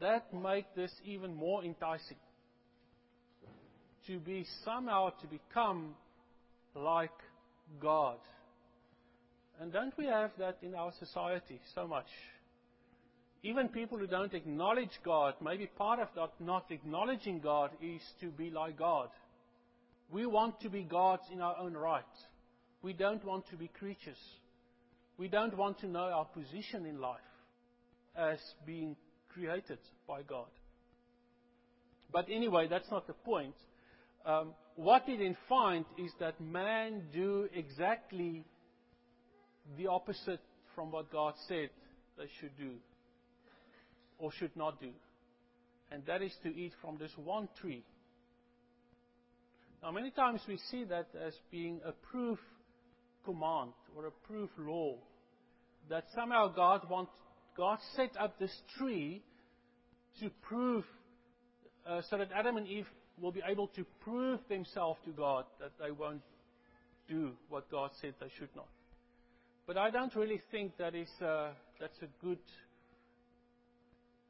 That 0.00 0.32
makes 0.34 0.68
this 0.74 0.92
even 1.04 1.34
more 1.34 1.64
enticing. 1.64 2.16
To 4.06 4.18
be 4.18 4.44
somehow 4.64 5.10
to 5.10 5.26
become 5.26 5.94
like 6.74 7.10
God. 7.80 8.18
And 9.60 9.72
don't 9.72 9.96
we 9.96 10.06
have 10.06 10.30
that 10.38 10.58
in 10.62 10.74
our 10.74 10.92
society 10.98 11.60
so 11.74 11.86
much? 11.86 12.08
Even 13.42 13.68
people 13.68 13.98
who 13.98 14.06
don't 14.06 14.32
acknowledge 14.34 14.98
God, 15.04 15.34
maybe 15.40 15.66
part 15.66 16.00
of 16.00 16.08
that 16.16 16.30
not 16.40 16.70
acknowledging 16.70 17.40
God 17.40 17.70
is 17.82 18.00
to 18.20 18.30
be 18.30 18.50
like 18.50 18.78
God. 18.78 19.10
We 20.10 20.26
want 20.26 20.60
to 20.62 20.70
be 20.70 20.82
gods 20.82 21.22
in 21.32 21.40
our 21.40 21.56
own 21.58 21.74
right. 21.74 22.04
We 22.82 22.92
don't 22.92 23.24
want 23.24 23.48
to 23.50 23.56
be 23.56 23.68
creatures. 23.68 24.18
We 25.18 25.28
don't 25.28 25.56
want 25.56 25.78
to 25.80 25.86
know 25.86 26.10
our 26.10 26.24
position 26.24 26.86
in 26.86 27.00
life 27.00 27.20
as 28.16 28.38
being 28.66 28.96
created 29.34 29.78
by 30.08 30.22
God. 30.22 30.46
But 32.12 32.26
anyway, 32.30 32.68
that's 32.68 32.90
not 32.90 33.06
the 33.06 33.12
point. 33.12 33.54
Um, 34.24 34.54
what 34.76 35.02
we 35.06 35.16
then 35.16 35.36
find 35.48 35.84
is 35.98 36.10
that 36.20 36.40
man 36.40 37.02
do 37.12 37.48
exactly 37.54 38.44
the 39.76 39.88
opposite 39.88 40.40
from 40.74 40.90
what 40.90 41.10
God 41.10 41.34
said 41.48 41.70
they 42.16 42.28
should 42.40 42.56
do 42.56 42.72
or 44.18 44.32
should 44.32 44.56
not 44.56 44.80
do. 44.80 44.90
And 45.90 46.04
that 46.06 46.22
is 46.22 46.32
to 46.42 46.48
eat 46.48 46.72
from 46.80 46.98
this 46.98 47.10
one 47.16 47.48
tree. 47.60 47.84
Now, 49.82 49.90
many 49.90 50.10
times 50.10 50.40
we 50.48 50.58
see 50.70 50.84
that 50.84 51.08
as 51.20 51.34
being 51.50 51.80
a 51.84 51.92
proof 51.92 52.38
command 53.24 53.72
or 53.96 54.06
a 54.06 54.10
proof 54.26 54.50
law 54.58 54.96
that 55.90 56.04
somehow 56.14 56.48
God 56.48 56.88
wants, 56.88 57.12
God 57.56 57.78
set 57.96 58.10
up 58.18 58.38
this 58.38 58.54
tree 58.76 59.22
to 60.20 60.30
prove, 60.42 60.84
uh, 61.86 62.00
so 62.10 62.18
that 62.18 62.30
Adam 62.34 62.56
and 62.56 62.66
Eve 62.66 62.86
will 63.20 63.32
be 63.32 63.42
able 63.48 63.68
to 63.68 63.84
prove 64.00 64.40
themselves 64.48 64.98
to 65.04 65.12
God 65.12 65.44
that 65.60 65.70
they 65.80 65.90
won't 65.90 66.22
do 67.08 67.32
what 67.48 67.70
God 67.70 67.90
said 68.00 68.14
they 68.20 68.30
should 68.38 68.48
not. 68.56 68.68
But 69.66 69.76
I 69.76 69.90
don't 69.90 70.14
really 70.16 70.40
think 70.50 70.76
that 70.78 70.94
is 70.94 71.08
uh, 71.22 71.50
that's 71.80 71.98
a 72.02 72.24
good 72.24 72.38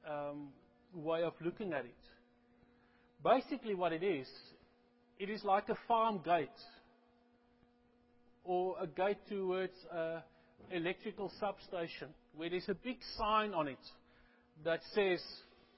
um, 0.09 0.49
way 0.95 1.23
of 1.23 1.33
looking 1.41 1.73
at 1.73 1.85
it. 1.85 1.95
Basically, 3.23 3.75
what 3.75 3.93
it 3.93 4.03
is, 4.03 4.29
it 5.19 5.31
is 5.31 5.43
like 5.45 5.69
a 5.71 5.79
farm 5.89 6.21
gate 6.25 6.49
or 8.45 8.77
a 8.81 8.87
gate 8.87 9.19
towards 9.29 9.73
an 9.91 10.21
electrical 10.71 11.33
substation 11.41 12.09
where 12.37 12.51
there's 12.51 12.69
a 12.69 12.75
big 12.75 12.99
sign 13.17 13.53
on 13.55 13.69
it 13.69 13.79
that 14.65 14.81
says 14.95 15.21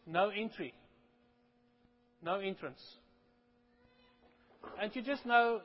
no 0.06 0.30
entry, 0.30 0.74
no 2.22 2.38
entrance. 2.40 2.80
And 4.80 4.94
you 4.94 5.02
just 5.02 5.24
know 5.24 5.60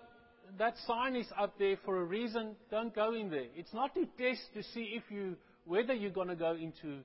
that 0.57 0.75
sign 0.85 1.15
is 1.15 1.27
up 1.39 1.57
there 1.57 1.77
for 1.85 2.01
a 2.01 2.03
reason. 2.03 2.55
Don't 2.69 2.93
go 2.93 3.13
in 3.13 3.29
there. 3.29 3.47
It's 3.55 3.73
not 3.73 3.93
to 3.95 4.05
test 4.17 4.41
to 4.53 4.63
see 4.73 4.93
if 4.95 5.03
you 5.09 5.35
whether 5.65 5.93
you're 5.93 6.11
going 6.11 6.27
to 6.27 6.35
go 6.35 6.53
into 6.53 6.99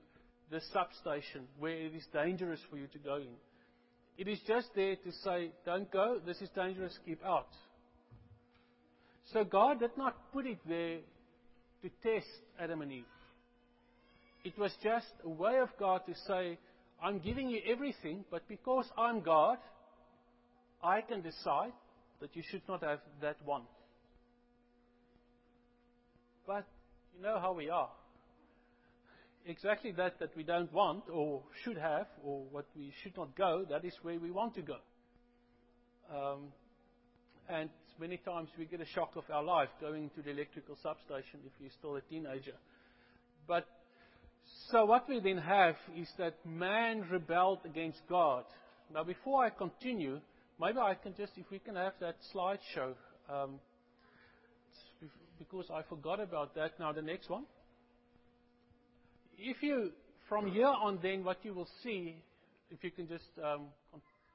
the 0.49 0.61
substation 0.73 1.47
where 1.59 1.73
it 1.73 1.93
is 1.93 2.05
dangerous 2.11 2.59
for 2.69 2.77
you 2.77 2.87
to 2.87 2.97
go 2.99 3.17
in. 3.17 3.35
It 4.17 4.27
is 4.27 4.39
just 4.47 4.69
there 4.75 4.95
to 4.95 5.11
say, 5.23 5.51
don't 5.65 5.91
go, 5.91 6.19
this 6.25 6.41
is 6.41 6.49
dangerous, 6.55 6.97
keep 7.05 7.23
out. 7.23 7.49
So 9.31 9.43
God 9.43 9.79
did 9.79 9.95
not 9.97 10.15
put 10.33 10.47
it 10.47 10.57
there 10.67 10.97
to 11.83 11.89
test 12.01 12.27
Adam 12.59 12.81
and 12.81 12.91
Eve. 12.91 13.03
It 14.47 14.57
was 14.57 14.71
just 14.81 15.11
a 15.25 15.29
way 15.29 15.59
of 15.59 15.67
God 15.77 16.05
to 16.05 16.13
say, 16.25 16.57
I'm 17.03 17.19
giving 17.19 17.49
you 17.49 17.59
everything, 17.67 18.23
but 18.31 18.47
because 18.47 18.85
I'm 18.97 19.19
God, 19.19 19.57
I 20.81 21.01
can 21.01 21.21
decide 21.21 21.73
that 22.21 22.33
you 22.33 22.43
should 22.49 22.61
not 22.69 22.81
have 22.81 22.99
that 23.21 23.35
one. 23.43 23.63
But 26.47 26.65
you 27.13 27.23
know 27.23 27.39
how 27.41 27.51
we 27.51 27.69
are 27.69 27.89
exactly 29.45 29.91
that 29.91 30.19
that 30.19 30.35
we 30.35 30.43
don't 30.43 30.71
want 30.73 31.03
or 31.11 31.41
should 31.63 31.77
have 31.77 32.07
or 32.23 32.43
what 32.51 32.65
we 32.75 32.93
should 33.01 33.15
not 33.17 33.35
go, 33.35 33.65
that 33.69 33.83
is 33.83 33.93
where 34.01 34.19
we 34.19 34.31
want 34.31 34.55
to 34.55 34.61
go. 34.61 34.77
Um, 36.09 36.39
and 37.49 37.69
many 37.99 38.17
times 38.17 38.49
we 38.57 38.65
get 38.65 38.79
a 38.79 38.85
shock 38.85 39.11
of 39.17 39.23
our 39.29 39.43
life 39.43 39.69
going 39.81 40.09
to 40.15 40.21
the 40.21 40.31
electrical 40.31 40.77
substation 40.81 41.39
if 41.45 41.51
you're 41.59 41.71
still 41.77 41.97
a 41.97 42.01
teenager. 42.01 42.55
But 43.45 43.67
so 44.71 44.85
what 44.85 45.07
we 45.07 45.19
then 45.19 45.37
have 45.37 45.75
is 45.95 46.09
that 46.17 46.35
man 46.45 47.05
rebelled 47.09 47.59
against 47.65 47.99
God. 48.09 48.43
Now, 48.93 49.03
before 49.03 49.43
I 49.43 49.49
continue, 49.49 50.19
maybe 50.59 50.77
I 50.79 50.95
can 50.95 51.13
just, 51.15 51.33
if 51.37 51.49
we 51.51 51.59
can 51.59 51.75
have 51.75 51.93
that 51.99 52.17
slideshow, 52.33 52.93
um, 53.29 53.59
because 55.39 55.65
I 55.71 55.83
forgot 55.83 56.19
about 56.19 56.55
that. 56.55 56.79
Now, 56.79 56.91
the 56.91 57.01
next 57.01 57.29
one 57.29 57.43
if 59.37 59.61
you, 59.61 59.91
from 60.27 60.51
here 60.51 60.67
on, 60.67 60.99
then 61.01 61.23
what 61.23 61.37
you 61.43 61.53
will 61.53 61.67
see, 61.83 62.15
if 62.71 62.83
you 62.83 62.91
can 62.91 63.07
just 63.07 63.25
um, 63.43 63.67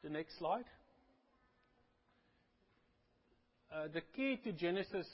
the 0.02 0.10
next 0.10 0.38
slide. 0.38 0.64
Uh, 3.74 3.88
the 3.92 4.02
key 4.14 4.38
to 4.44 4.52
Genesis 4.52 5.06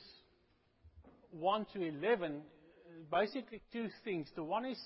1 1.31 1.67
to 1.73 1.83
11, 1.83 2.41
basically 3.11 3.61
two 3.73 3.89
things. 4.05 4.29
The 4.35 4.43
one 4.43 4.65
is 4.65 4.79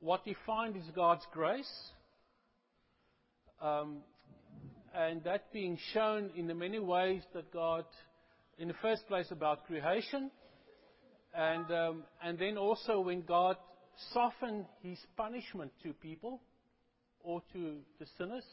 what 0.00 0.24
we 0.26 0.34
find 0.46 0.76
is 0.76 0.82
God's 0.94 1.26
grace, 1.32 1.70
um, 3.60 3.98
and 4.94 5.22
that 5.24 5.52
being 5.52 5.78
shown 5.92 6.30
in 6.36 6.46
the 6.46 6.54
many 6.54 6.78
ways 6.78 7.22
that 7.34 7.52
God, 7.52 7.84
in 8.58 8.68
the 8.68 8.74
first 8.82 9.06
place, 9.06 9.26
about 9.30 9.66
creation, 9.66 10.30
and 11.34 11.70
um, 11.70 12.02
and 12.24 12.38
then 12.38 12.56
also 12.56 13.00
when 13.00 13.22
God 13.22 13.56
softened 14.12 14.64
his 14.82 14.98
punishment 15.16 15.70
to 15.82 15.92
people 15.92 16.40
or 17.22 17.42
to 17.52 17.76
the 17.98 18.06
sinners. 18.18 18.44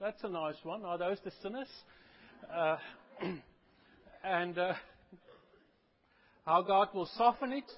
That's 0.00 0.22
a 0.24 0.28
nice 0.28 0.56
one. 0.62 0.84
Are 0.84 0.98
those 0.98 1.18
the 1.24 1.32
sinners? 1.42 1.68
Uh, 2.52 2.76
and 4.24 4.58
uh, 4.58 4.72
how 6.46 6.62
God 6.62 6.88
will 6.94 7.08
soften 7.16 7.52
it. 7.52 7.70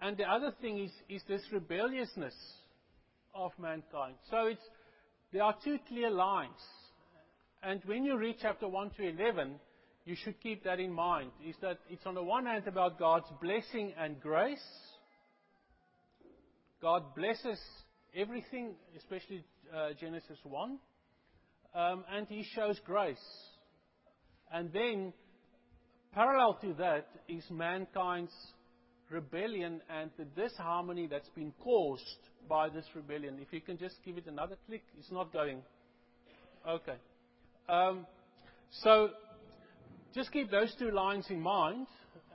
And 0.00 0.16
the 0.16 0.24
other 0.24 0.52
thing 0.60 0.78
is, 0.78 0.90
is 1.08 1.22
this 1.28 1.42
rebelliousness 1.52 2.34
of 3.34 3.52
mankind. 3.58 4.14
So 4.30 4.46
it's, 4.46 4.62
there 5.32 5.42
are 5.42 5.54
two 5.64 5.78
clear 5.88 6.10
lines. 6.10 6.60
And 7.62 7.80
when 7.86 8.04
you 8.04 8.16
read 8.16 8.36
chapter 8.40 8.68
1 8.68 8.90
to 8.96 9.08
11, 9.08 9.58
you 10.04 10.14
should 10.14 10.40
keep 10.40 10.64
that 10.64 10.78
in 10.78 10.92
mind. 10.92 11.30
Is 11.44 11.56
that 11.62 11.78
it's 11.90 12.06
on 12.06 12.14
the 12.14 12.22
one 12.22 12.46
hand 12.46 12.66
about 12.68 12.98
God's 12.98 13.26
blessing 13.40 13.92
and 13.98 14.20
grace, 14.20 14.64
God 16.80 17.14
blesses 17.14 17.58
everything, 18.14 18.74
especially 18.96 19.44
uh, 19.74 19.88
Genesis 19.98 20.38
1, 20.44 20.78
um, 21.74 22.04
and 22.12 22.26
He 22.28 22.44
shows 22.54 22.78
grace. 22.84 23.18
And 24.52 24.72
then, 24.72 25.12
parallel 26.12 26.58
to 26.62 26.74
that, 26.74 27.08
is 27.28 27.42
mankind's 27.50 28.32
rebellion 29.10 29.80
and 29.88 30.10
the 30.18 30.24
disharmony 30.24 31.06
that's 31.06 31.28
been 31.30 31.52
caused 31.62 32.18
by 32.48 32.68
this 32.68 32.84
rebellion. 32.94 33.38
If 33.40 33.52
you 33.52 33.60
can 33.60 33.78
just 33.78 33.96
give 34.04 34.16
it 34.16 34.26
another 34.26 34.56
click, 34.66 34.82
it's 34.98 35.10
not 35.10 35.32
going. 35.32 35.62
Okay. 36.68 36.96
Um, 37.68 38.06
so, 38.82 39.10
just 40.14 40.32
keep 40.32 40.50
those 40.50 40.74
two 40.78 40.90
lines 40.90 41.26
in 41.30 41.40
mind, 41.40 41.86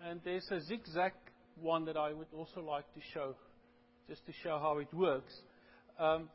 and 0.05 0.19
there's 0.23 0.47
a 0.51 0.62
zigzag 0.62 1.13
one 1.60 1.86
that 1.86 1.97
I 1.97 2.13
would 2.13 2.27
also 2.36 2.62
like 2.62 2.86
to 2.93 2.99
show 3.13 3.36
just 4.07 4.25
to 4.25 4.34
show 4.43 4.60
how 4.60 4.77
it 4.79 4.93
works. 4.93 5.34
Um, 5.99 6.29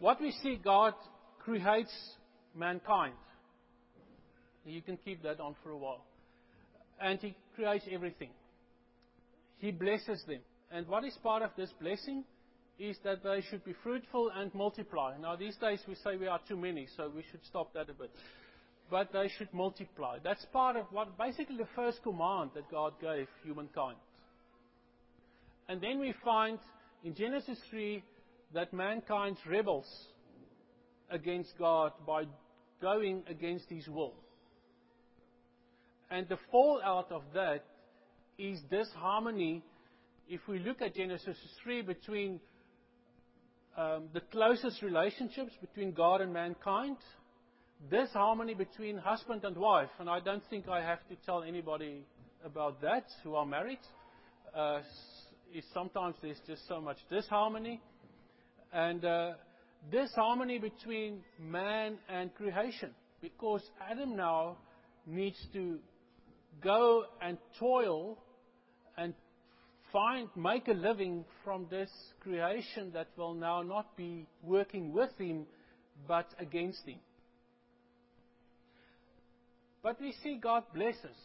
what 0.00 0.20
we 0.20 0.32
see, 0.42 0.60
God 0.62 0.94
creates 1.38 1.92
mankind. 2.54 3.14
You 4.64 4.82
can 4.82 4.98
keep 4.98 5.22
that 5.22 5.40
on 5.40 5.54
for 5.62 5.70
a 5.70 5.76
while. 5.76 6.04
And 7.00 7.18
He 7.20 7.34
creates 7.54 7.84
everything. 7.90 8.30
He 9.60 9.70
blesses 9.70 10.22
them. 10.26 10.40
And 10.72 10.88
what 10.88 11.04
is 11.04 11.14
part 11.22 11.42
of 11.42 11.50
this 11.56 11.70
blessing 11.80 12.24
is 12.78 12.96
that 13.04 13.22
they 13.22 13.42
should 13.50 13.62
be 13.64 13.74
fruitful 13.82 14.30
and 14.34 14.52
multiply. 14.54 15.14
Now, 15.20 15.36
these 15.36 15.56
days 15.56 15.80
we 15.86 15.94
say 15.96 16.16
we 16.16 16.26
are 16.26 16.40
too 16.48 16.56
many, 16.56 16.88
so 16.96 17.10
we 17.14 17.22
should 17.30 17.44
stop 17.44 17.74
that 17.74 17.90
a 17.90 17.92
bit. 17.92 18.10
But 18.90 19.12
they 19.12 19.30
should 19.36 19.52
multiply. 19.52 20.18
That's 20.24 20.44
part 20.46 20.76
of 20.76 20.86
what, 20.90 21.16
basically, 21.18 21.58
the 21.58 21.68
first 21.76 22.02
command 22.02 22.50
that 22.54 22.70
God 22.70 22.94
gave 23.00 23.28
humankind. 23.44 23.98
And 25.68 25.80
then 25.80 26.00
we 26.00 26.14
find 26.24 26.58
in 27.04 27.14
Genesis 27.14 27.58
3 27.70 28.02
that 28.54 28.72
mankind 28.72 29.36
rebels 29.46 29.86
against 31.10 31.50
God 31.58 31.92
by 32.06 32.24
going 32.80 33.22
against 33.28 33.68
his 33.68 33.86
will. 33.88 34.14
And 36.10 36.26
the 36.28 36.38
fallout 36.50 37.12
of 37.12 37.22
that 37.34 37.62
is 38.40 38.60
this 38.70 38.88
harmony, 38.96 39.62
If 40.28 40.40
we 40.48 40.60
look 40.60 40.80
at 40.80 40.94
Genesis 40.94 41.36
3 41.62 41.82
between 41.82 42.40
um, 43.76 44.08
the 44.14 44.20
closest 44.32 44.80
relationships 44.80 45.52
between 45.60 45.92
God 45.92 46.20
and 46.20 46.32
mankind, 46.32 46.96
this 47.90 48.08
harmony 48.12 48.54
between 48.54 48.96
husband 48.96 49.44
and 49.44 49.56
wife. 49.56 49.90
And 49.98 50.08
I 50.08 50.20
don't 50.20 50.42
think 50.48 50.68
I 50.68 50.80
have 50.82 51.00
to 51.08 51.16
tell 51.26 51.42
anybody 51.42 52.04
about 52.44 52.80
that 52.82 53.04
who 53.22 53.34
are 53.34 53.44
married. 53.44 53.80
Uh, 54.54 54.80
is 55.54 55.64
sometimes 55.74 56.14
there's 56.22 56.40
just 56.46 56.66
so 56.68 56.80
much 56.80 56.98
disharmony. 57.10 57.80
And 58.72 59.04
uh, 59.04 59.32
disharmony 59.90 60.58
between 60.58 61.22
man 61.40 61.98
and 62.08 62.34
creation. 62.34 62.90
Because 63.20 63.62
Adam 63.90 64.16
now 64.16 64.56
needs 65.06 65.38
to 65.52 65.78
go 66.62 67.04
and 67.20 67.36
toil 67.58 68.16
and 68.96 69.14
find, 69.92 70.28
make 70.36 70.68
a 70.68 70.72
living 70.72 71.24
from 71.44 71.66
this 71.70 71.90
creation 72.20 72.90
that 72.92 73.08
will 73.16 73.34
now 73.34 73.62
not 73.62 73.96
be 73.96 74.26
working 74.42 74.92
with 74.92 75.10
him, 75.18 75.46
but 76.06 76.26
against 76.38 76.86
him. 76.86 76.98
But 79.82 80.00
we 80.00 80.14
see 80.22 80.38
God 80.40 80.64
blesses. 80.74 81.16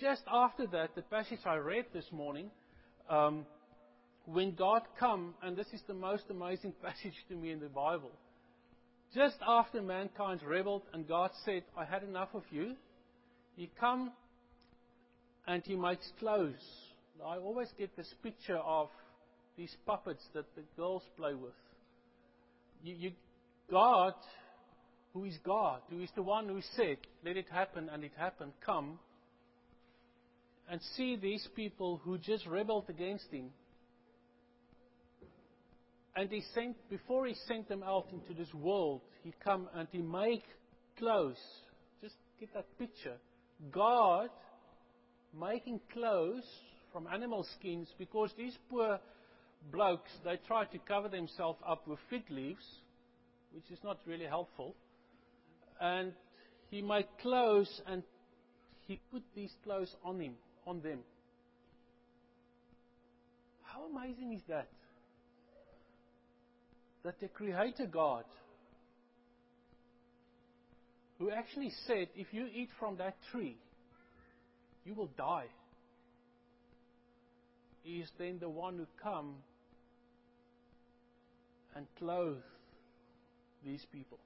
Just 0.00 0.22
after 0.32 0.66
that, 0.68 0.94
the 0.94 1.02
passage 1.02 1.40
I 1.44 1.56
read 1.56 1.86
this 1.92 2.06
morning, 2.12 2.50
um, 3.08 3.46
when 4.26 4.54
God 4.54 4.82
come, 4.98 5.34
and 5.42 5.56
this 5.56 5.66
is 5.72 5.82
the 5.86 5.94
most 5.94 6.24
amazing 6.30 6.72
passage 6.82 7.14
to 7.28 7.34
me 7.34 7.50
in 7.50 7.60
the 7.60 7.68
Bible, 7.68 8.10
just 9.14 9.36
after 9.46 9.80
mankind 9.80 10.42
rebelled 10.42 10.82
and 10.92 11.06
God 11.06 11.30
said, 11.44 11.62
I 11.76 11.84
had 11.84 12.02
enough 12.02 12.30
of 12.34 12.42
you, 12.50 12.74
He 13.56 13.70
come 13.78 14.12
and 15.46 15.62
He 15.64 15.76
makes 15.76 16.10
clothes. 16.18 16.54
I 17.24 17.36
always 17.38 17.68
get 17.78 17.96
this 17.96 18.12
picture 18.22 18.56
of 18.56 18.88
these 19.56 19.74
puppets 19.86 20.22
that 20.34 20.46
the 20.56 20.62
girls 20.76 21.02
play 21.16 21.34
with. 21.34 21.52
You, 22.82 22.94
you, 22.94 23.10
God, 23.70 24.14
who 25.12 25.24
is 25.24 25.38
God, 25.44 25.80
who 25.90 26.00
is 26.00 26.10
the 26.16 26.22
one 26.22 26.48
who 26.48 26.60
said, 26.76 26.98
let 27.24 27.36
it 27.36 27.46
happen 27.50 27.88
and 27.90 28.04
it 28.04 28.12
happened, 28.16 28.52
come 28.64 28.98
and 30.68 30.80
see 30.96 31.16
these 31.16 31.46
people 31.54 32.00
who 32.04 32.18
just 32.18 32.46
rebelled 32.46 32.88
against 32.88 33.30
him. 33.30 33.50
And 36.16 36.30
he 36.30 36.42
sent, 36.54 36.76
before 36.88 37.26
he 37.26 37.34
sent 37.46 37.68
them 37.68 37.82
out 37.82 38.06
into 38.12 38.34
this 38.38 38.52
world, 38.54 39.00
he 39.22 39.32
come 39.42 39.68
and 39.74 39.88
he 39.90 39.98
make 39.98 40.44
clothes. 40.98 41.38
Just 42.00 42.14
get 42.38 42.52
that 42.54 42.66
picture. 42.78 43.16
God 43.72 44.30
making 45.38 45.80
clothes 45.92 46.44
from 46.92 47.06
animal 47.12 47.46
skins 47.58 47.88
because 47.98 48.30
these 48.36 48.56
poor 48.70 49.00
blokes, 49.72 50.10
they 50.24 50.38
try 50.46 50.64
to 50.66 50.78
cover 50.86 51.08
themselves 51.08 51.58
up 51.66 51.86
with 51.88 51.98
fig 52.10 52.24
leaves, 52.30 52.64
which 53.52 53.64
is 53.70 53.78
not 53.82 53.98
really 54.06 54.26
helpful. 54.26 54.74
And 55.80 56.12
he 56.70 56.82
made 56.82 57.06
clothes 57.20 57.80
and 57.86 58.02
he 58.86 59.00
put 59.10 59.22
these 59.34 59.52
clothes 59.64 59.94
on 60.04 60.20
him, 60.20 60.34
on 60.66 60.80
them. 60.82 61.00
How 63.62 63.84
amazing 63.84 64.34
is 64.34 64.42
that? 64.48 64.68
That 67.02 67.18
the 67.20 67.28
Creator 67.28 67.86
God, 67.86 68.24
who 71.18 71.30
actually 71.30 71.72
said, 71.86 72.08
if 72.14 72.28
you 72.32 72.46
eat 72.54 72.68
from 72.78 72.96
that 72.98 73.16
tree, 73.30 73.56
you 74.84 74.94
will 74.94 75.10
die, 75.16 75.46
He 77.84 77.98
is 78.00 78.08
then 78.18 78.38
the 78.40 78.48
one 78.48 78.78
who 78.78 78.86
come 79.02 79.34
and 81.76 81.86
clothe 81.98 82.42
these 83.64 83.84
people 83.92 84.18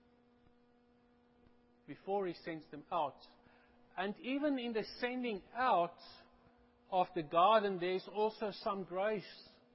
before 1.88 2.26
he 2.26 2.34
sends 2.44 2.64
them 2.70 2.82
out. 2.92 3.16
And 3.96 4.14
even 4.22 4.58
in 4.60 4.72
the 4.72 4.84
sending 5.00 5.40
out 5.58 5.96
of 6.92 7.08
the 7.16 7.22
garden, 7.22 7.78
there's 7.80 8.06
also 8.14 8.52
some 8.62 8.84
grace 8.84 9.22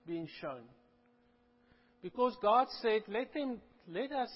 being 0.08 0.30
shown. 0.40 0.62
Because 2.02 2.36
God 2.42 2.68
said, 2.82 3.02
let 3.10 3.34
them, 3.34 3.60
let 3.90 4.12
us, 4.12 4.30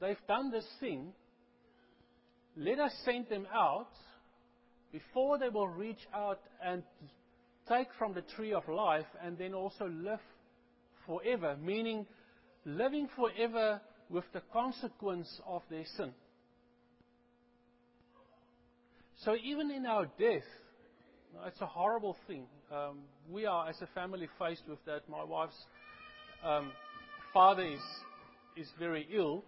they've 0.00 0.16
done 0.28 0.50
this 0.50 0.66
thing, 0.80 1.12
let 2.56 2.78
us 2.78 2.92
send 3.04 3.28
them 3.28 3.46
out 3.54 3.88
before 4.92 5.38
they 5.38 5.48
will 5.48 5.68
reach 5.68 6.06
out 6.14 6.40
and 6.64 6.82
take 7.68 7.88
from 7.98 8.14
the 8.14 8.22
tree 8.36 8.52
of 8.52 8.68
life 8.68 9.06
and 9.24 9.38
then 9.38 9.54
also 9.54 9.86
live 9.88 10.20
forever, 11.06 11.56
meaning 11.62 12.06
living 12.64 13.08
forever 13.16 13.80
with 14.10 14.24
the 14.32 14.42
consequence 14.52 15.40
of 15.46 15.62
their 15.70 15.84
sin. 15.96 16.12
So 19.24 19.36
even 19.42 19.70
in 19.70 19.86
our 19.86 20.06
death, 20.18 20.42
it's 21.46 21.60
a 21.60 21.66
horrible 21.66 22.16
thing. 22.26 22.46
Um, 22.72 22.98
we 23.30 23.46
are, 23.46 23.68
as 23.68 23.80
a 23.80 23.86
family, 23.94 24.28
faced 24.38 24.64
with 24.68 24.84
that. 24.84 25.08
My 25.08 25.24
wife's 25.24 25.54
um, 26.44 26.72
father 27.32 27.62
is 27.62 27.80
is 28.56 28.68
very 28.78 29.08
ill, 29.10 29.44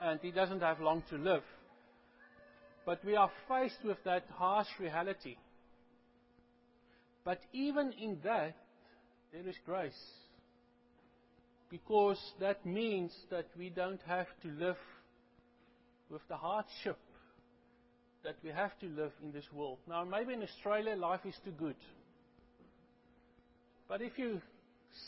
and 0.00 0.20
he 0.20 0.30
doesn't 0.30 0.60
have 0.60 0.80
long 0.80 1.02
to 1.10 1.16
live. 1.16 1.42
But 2.86 3.04
we 3.04 3.14
are 3.16 3.30
faced 3.48 3.84
with 3.84 3.98
that 4.04 4.24
harsh 4.34 4.68
reality. 4.78 5.36
But 7.24 7.40
even 7.52 7.92
in 7.92 8.18
that, 8.24 8.56
there 9.32 9.46
is 9.46 9.56
grace. 9.66 9.92
Because 11.70 12.18
that 12.40 12.64
means 12.66 13.12
that 13.30 13.46
we 13.56 13.70
don't 13.70 14.00
have 14.06 14.26
to 14.42 14.48
live 14.48 14.78
with 16.10 16.22
the 16.28 16.36
hardship 16.36 16.98
that 18.24 18.36
we 18.42 18.50
have 18.50 18.78
to 18.80 18.86
live 18.86 19.12
in 19.22 19.32
this 19.32 19.44
world. 19.52 19.78
Now, 19.88 20.04
maybe 20.04 20.34
in 20.34 20.42
Australia, 20.42 20.96
life 20.96 21.20
is 21.24 21.34
too 21.44 21.52
good. 21.52 21.76
But 23.88 24.02
if 24.02 24.18
you 24.18 24.40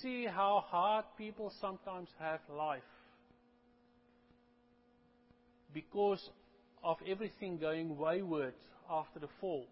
see 0.00 0.24
how 0.24 0.64
hard 0.66 1.04
people 1.18 1.52
sometimes 1.60 2.08
have 2.18 2.40
life 2.48 2.82
because 5.74 6.20
of 6.82 6.96
everything 7.08 7.58
going 7.58 7.96
wayward 7.96 8.54
after 8.90 9.18
the 9.18 9.28
fall, 9.40 9.66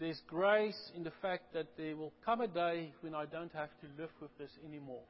there's 0.00 0.20
grace 0.28 0.90
in 0.94 1.02
the 1.02 1.12
fact 1.22 1.52
that 1.54 1.66
there 1.76 1.96
will 1.96 2.12
come 2.24 2.40
a 2.40 2.48
day 2.48 2.92
when 3.00 3.14
I 3.14 3.24
don't 3.26 3.52
have 3.52 3.70
to 3.80 4.00
live 4.00 4.10
with 4.20 4.36
this 4.38 4.50
anymore. 4.66 5.02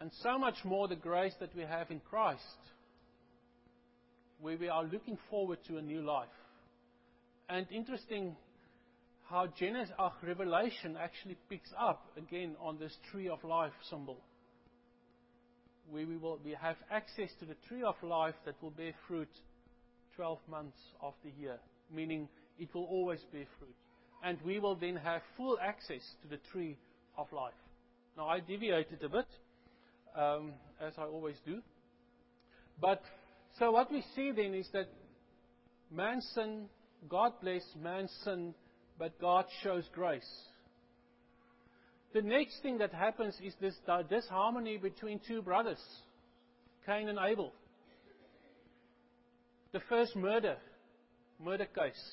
And 0.00 0.10
so 0.22 0.38
much 0.38 0.64
more 0.64 0.88
the 0.88 0.96
grace 0.96 1.34
that 1.40 1.54
we 1.56 1.62
have 1.62 1.90
in 1.90 2.00
Christ 2.08 2.42
where 4.40 4.56
we 4.56 4.68
are 4.68 4.84
looking 4.84 5.18
forward 5.30 5.58
to 5.66 5.78
a 5.78 5.82
new 5.82 6.00
life. 6.00 6.28
And 7.48 7.66
interesting 7.72 8.36
how 9.28 9.48
Genesis, 9.58 9.94
uh, 9.98 10.10
Revelation 10.22 10.96
actually 11.00 11.36
picks 11.50 11.70
up 11.78 12.06
again 12.16 12.56
on 12.60 12.78
this 12.78 12.96
tree 13.10 13.28
of 13.28 13.42
life 13.44 13.72
symbol, 13.90 14.18
where 15.90 16.06
we 16.06 16.16
will 16.16 16.38
have 16.60 16.76
access 16.90 17.30
to 17.40 17.46
the 17.46 17.56
tree 17.68 17.82
of 17.82 17.94
life 18.02 18.34
that 18.44 18.54
will 18.62 18.70
bear 18.70 18.92
fruit 19.06 19.28
12 20.16 20.38
months 20.50 20.78
of 21.00 21.14
the 21.24 21.30
year, 21.40 21.58
meaning 21.94 22.28
it 22.58 22.74
will 22.74 22.84
always 22.84 23.20
bear 23.32 23.44
fruit. 23.58 23.74
And 24.22 24.38
we 24.44 24.58
will 24.58 24.74
then 24.74 24.96
have 24.96 25.22
full 25.36 25.58
access 25.62 26.02
to 26.22 26.28
the 26.28 26.38
tree 26.52 26.76
of 27.16 27.32
life. 27.32 27.52
Now, 28.16 28.28
I 28.28 28.40
deviated 28.40 29.02
a 29.04 29.08
bit, 29.08 29.26
um, 30.16 30.52
as 30.80 30.92
I 30.98 31.04
always 31.04 31.36
do. 31.46 31.60
But 32.80 33.02
so 33.58 33.70
what 33.70 33.92
we 33.92 34.04
see 34.14 34.32
then 34.32 34.54
is 34.54 34.68
that 34.72 34.88
man's 35.90 36.28
sin, 36.34 36.66
God 37.08 37.32
bless 37.40 37.62
man's 37.80 38.12
sin, 38.24 38.54
but 38.98 39.20
God 39.20 39.44
shows 39.62 39.84
grace. 39.94 40.28
The 42.14 42.22
next 42.22 42.62
thing 42.62 42.78
that 42.78 42.92
happens 42.92 43.36
is 43.42 43.54
this 43.60 43.74
disharmony 44.08 44.78
between 44.78 45.20
two 45.26 45.42
brothers, 45.42 45.80
Cain 46.86 47.08
and 47.08 47.18
Abel. 47.18 47.52
The 49.72 49.80
first 49.88 50.16
murder, 50.16 50.56
murder 51.38 51.66
case, 51.66 52.12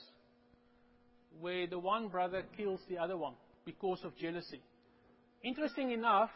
where 1.40 1.68
the 1.68 1.80
one 1.80 2.10
brother 2.10 2.44
kills 2.58 2.82
the 2.90 2.98
other 2.98 3.18
one 3.18 3.34
because 3.66 4.00
of 4.04 4.16
jealousy. 4.18 4.62
Interesting 5.44 5.92
enough, 5.92 6.32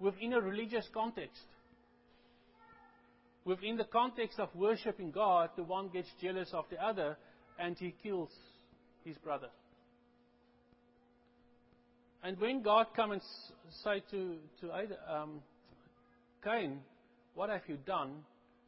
within 0.00 0.32
a 0.32 0.40
religious 0.40 0.88
context 0.92 1.44
within 3.44 3.76
the 3.76 3.84
context 3.84 4.38
of 4.38 4.48
worshiping 4.54 5.10
God, 5.10 5.50
the 5.56 5.62
one 5.62 5.88
gets 5.88 6.08
jealous 6.20 6.50
of 6.52 6.64
the 6.70 6.82
other 6.82 7.16
and 7.58 7.76
he 7.78 7.94
kills 8.02 8.30
his 9.04 9.16
brother. 9.18 9.48
And 12.24 12.40
when 12.40 12.62
God 12.62 12.86
comes 12.96 13.12
and 13.12 13.22
say 13.84 14.02
to, 14.10 14.36
to 14.62 15.14
um, 15.14 15.42
Cain, 16.42 16.80
What 17.34 17.50
have 17.50 17.60
you 17.66 17.76
done? 17.86 18.12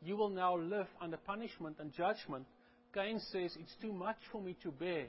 You 0.05 0.19
will 0.19 0.29
now 0.29 0.59
live 0.59 0.88
under 1.01 1.16
punishment 1.16 1.77
and 1.81 1.90
judgment. 1.95 2.45
Cain 2.95 3.19
says, 3.33 3.57
It's 3.59 3.75
too 3.81 3.95
much 3.95 4.19
for 4.31 4.42
me 4.42 4.57
to 4.62 4.71
bear. 4.71 5.07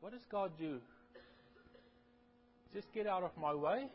What 0.00 0.12
does 0.12 0.22
God 0.30 0.52
do? 0.60 0.78
Just 2.72 2.86
get 2.94 3.08
out 3.08 3.24
of 3.24 3.32
my 3.36 3.52
way? 3.52 3.86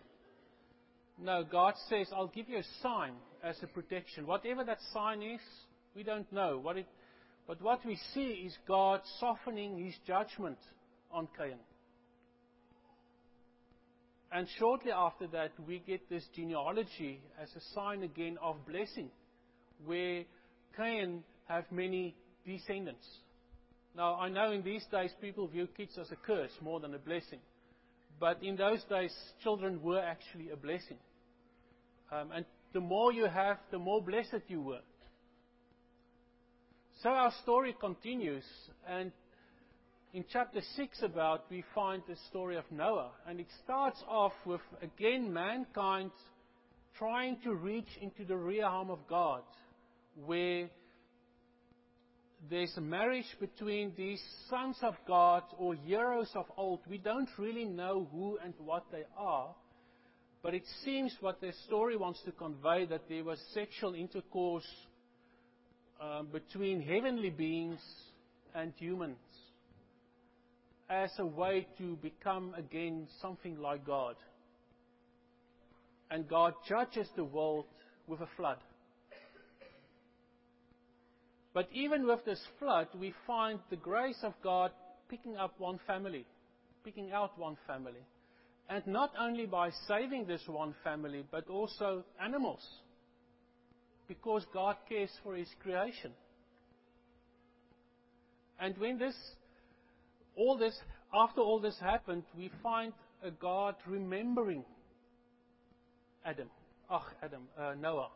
No, 1.17 1.45
God 1.49 1.75
says, 1.87 2.07
I'll 2.13 2.27
give 2.27 2.49
you 2.49 2.57
a 2.57 2.63
sign 2.81 3.13
as 3.41 3.55
a 3.63 3.67
protection. 3.67 4.27
Whatever 4.27 4.65
that 4.65 4.79
sign 4.91 5.21
is, 5.21 5.39
we 5.95 6.03
don't 6.03 6.29
know. 6.33 6.59
What 6.61 6.77
it, 6.77 6.87
but 7.47 7.61
what 7.61 7.85
we 7.85 7.97
see 8.13 8.43
is 8.45 8.57
God 8.67 8.99
softening 9.21 9.77
his 9.85 9.93
judgment 10.05 10.57
on 11.09 11.29
Cain. 11.37 11.57
And 14.33 14.47
shortly 14.57 14.91
after 14.91 15.27
that, 15.27 15.51
we 15.67 15.79
get 15.85 16.09
this 16.09 16.23
genealogy 16.35 17.21
as 17.39 17.49
a 17.55 17.61
sign 17.75 18.01
again 18.01 18.37
of 18.41 18.65
blessing, 18.65 19.11
where 19.85 20.23
Cain 20.75 21.23
have 21.47 21.65
many 21.71 22.15
descendants. 22.43 23.05
Now, 23.95 24.15
I 24.15 24.29
know 24.29 24.51
in 24.51 24.63
these 24.63 24.83
days 24.91 25.11
people 25.21 25.47
view 25.47 25.67
kids 25.77 25.99
as 25.99 26.11
a 26.11 26.15
curse 26.15 26.51
more 26.61 26.79
than 26.79 26.95
a 26.95 26.97
blessing. 26.97 27.39
But 28.19 28.41
in 28.41 28.55
those 28.55 28.83
days, 28.85 29.13
children 29.43 29.83
were 29.83 29.99
actually 29.99 30.49
a 30.49 30.55
blessing. 30.55 30.97
Um, 32.11 32.31
and 32.31 32.45
the 32.73 32.79
more 32.79 33.13
you 33.13 33.25
have, 33.25 33.57
the 33.69 33.77
more 33.77 34.01
blessed 34.01 34.41
you 34.47 34.61
were. 34.61 34.81
So 37.03 37.09
our 37.09 37.33
story 37.43 37.75
continues, 37.79 38.45
and 38.87 39.11
in 40.13 40.23
chapter 40.31 40.61
6 40.75 41.01
about, 41.01 41.45
we 41.49 41.63
find 41.73 42.03
the 42.07 42.15
story 42.29 42.55
of 42.55 42.65
Noah. 42.69 43.09
And 43.27 43.39
it 43.39 43.47
starts 43.63 43.97
off 44.07 44.33
with, 44.45 44.61
again, 44.83 45.33
mankind 45.33 46.11
trying 46.99 47.37
to 47.43 47.55
reach 47.55 47.87
into 47.99 48.23
the 48.23 48.37
realm 48.37 48.91
of 48.91 48.99
God, 49.09 49.41
where 50.23 50.69
there's 52.47 52.73
a 52.77 52.81
marriage 52.81 53.25
between 53.39 53.93
these 53.97 54.21
sons 54.51 54.77
of 54.83 54.93
God 55.07 55.41
or 55.57 55.73
heroes 55.73 56.29
of 56.35 56.45
old. 56.57 56.81
We 56.87 56.99
don't 56.99 57.29
really 57.39 57.65
know 57.65 58.07
who 58.11 58.37
and 58.43 58.53
what 58.59 58.85
they 58.91 59.05
are. 59.17 59.55
But 60.43 60.53
it 60.53 60.63
seems 60.85 61.15
what 61.21 61.41
the 61.41 61.53
story 61.65 61.97
wants 61.97 62.21
to 62.25 62.31
convey 62.33 62.85
that 62.85 63.09
there 63.09 63.23
was 63.23 63.39
sexual 63.53 63.95
intercourse 63.95 64.67
um, 65.99 66.27
between 66.27 66.81
heavenly 66.81 67.31
beings 67.31 67.79
and 68.53 68.73
humans 68.77 69.17
as 70.93 71.11
a 71.17 71.25
way 71.25 71.67
to 71.79 71.95
become 71.97 72.53
again 72.55 73.07
something 73.21 73.57
like 73.59 73.85
God. 73.85 74.15
And 76.11 76.27
God 76.27 76.53
judges 76.67 77.07
the 77.15 77.23
world 77.23 77.65
with 78.07 78.21
a 78.21 78.27
flood. 78.37 78.59
But 81.53 81.67
even 81.73 82.05
with 82.05 82.23
this 82.25 82.41
flood, 82.59 82.87
we 82.99 83.13
find 83.25 83.59
the 83.69 83.75
grace 83.75 84.19
of 84.23 84.33
God 84.43 84.71
picking 85.09 85.37
up 85.37 85.53
one 85.59 85.79
family, 85.87 86.25
picking 86.83 87.11
out 87.11 87.37
one 87.37 87.57
family. 87.67 88.05
And 88.69 88.85
not 88.87 89.11
only 89.19 89.45
by 89.45 89.69
saving 89.87 90.25
this 90.25 90.41
one 90.47 90.73
family, 90.83 91.23
but 91.31 91.47
also 91.47 92.03
animals. 92.23 92.65
Because 94.07 94.45
God 94.53 94.77
cares 94.87 95.11
for 95.23 95.35
His 95.35 95.49
creation. 95.61 96.11
And 98.59 98.77
when 98.77 98.97
this, 98.97 99.15
after 100.37 101.41
all 101.41 101.59
this 101.59 101.79
happened, 101.79 102.23
we 102.37 102.49
find 102.61 102.93
a 103.23 103.31
God 103.31 103.75
remembering 103.85 104.63
Adam, 106.25 106.47
uh, 107.57 107.73
Noah. 107.79 108.09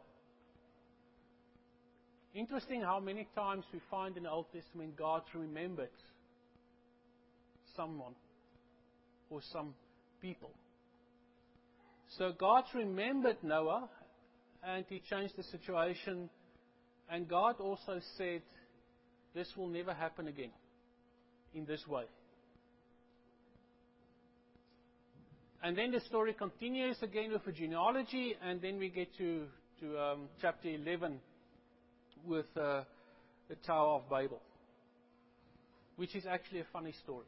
Interesting 2.33 2.81
how 2.81 2.99
many 2.99 3.27
times 3.35 3.65
we 3.73 3.79
find 3.89 4.17
in 4.17 4.23
the 4.23 4.29
Old 4.29 4.45
Testament 4.53 4.95
God 4.97 5.23
remembered 5.33 5.89
someone 7.75 8.13
or 9.29 9.41
some 9.51 9.73
people. 10.21 10.51
So 12.17 12.31
God 12.37 12.63
remembered 12.73 13.37
Noah 13.43 13.89
and 14.63 14.85
he 14.89 15.01
changed 15.09 15.35
the 15.37 15.43
situation. 15.43 16.29
And 17.09 17.27
God 17.27 17.55
also 17.59 17.99
said, 18.17 18.41
This 19.33 19.47
will 19.57 19.67
never 19.67 19.93
happen 19.93 20.27
again 20.27 20.51
in 21.53 21.65
this 21.65 21.85
way. 21.87 22.03
And 25.63 25.77
then 25.77 25.91
the 25.91 25.99
story 26.01 26.33
continues 26.33 26.97
again 27.01 27.31
with 27.31 27.45
a 27.47 27.51
genealogy, 27.51 28.35
and 28.41 28.61
then 28.61 28.77
we 28.77 28.89
get 28.89 29.15
to, 29.17 29.45
to 29.81 29.99
um, 29.99 30.29
chapter 30.39 30.69
11 30.69 31.19
with 32.25 32.45
uh, 32.55 32.83
the 33.49 33.55
Tower 33.65 33.95
of 33.95 34.09
Babel, 34.09 34.41
which 35.95 36.15
is 36.15 36.25
actually 36.25 36.59
a 36.59 36.67
funny 36.71 36.93
story. 37.03 37.25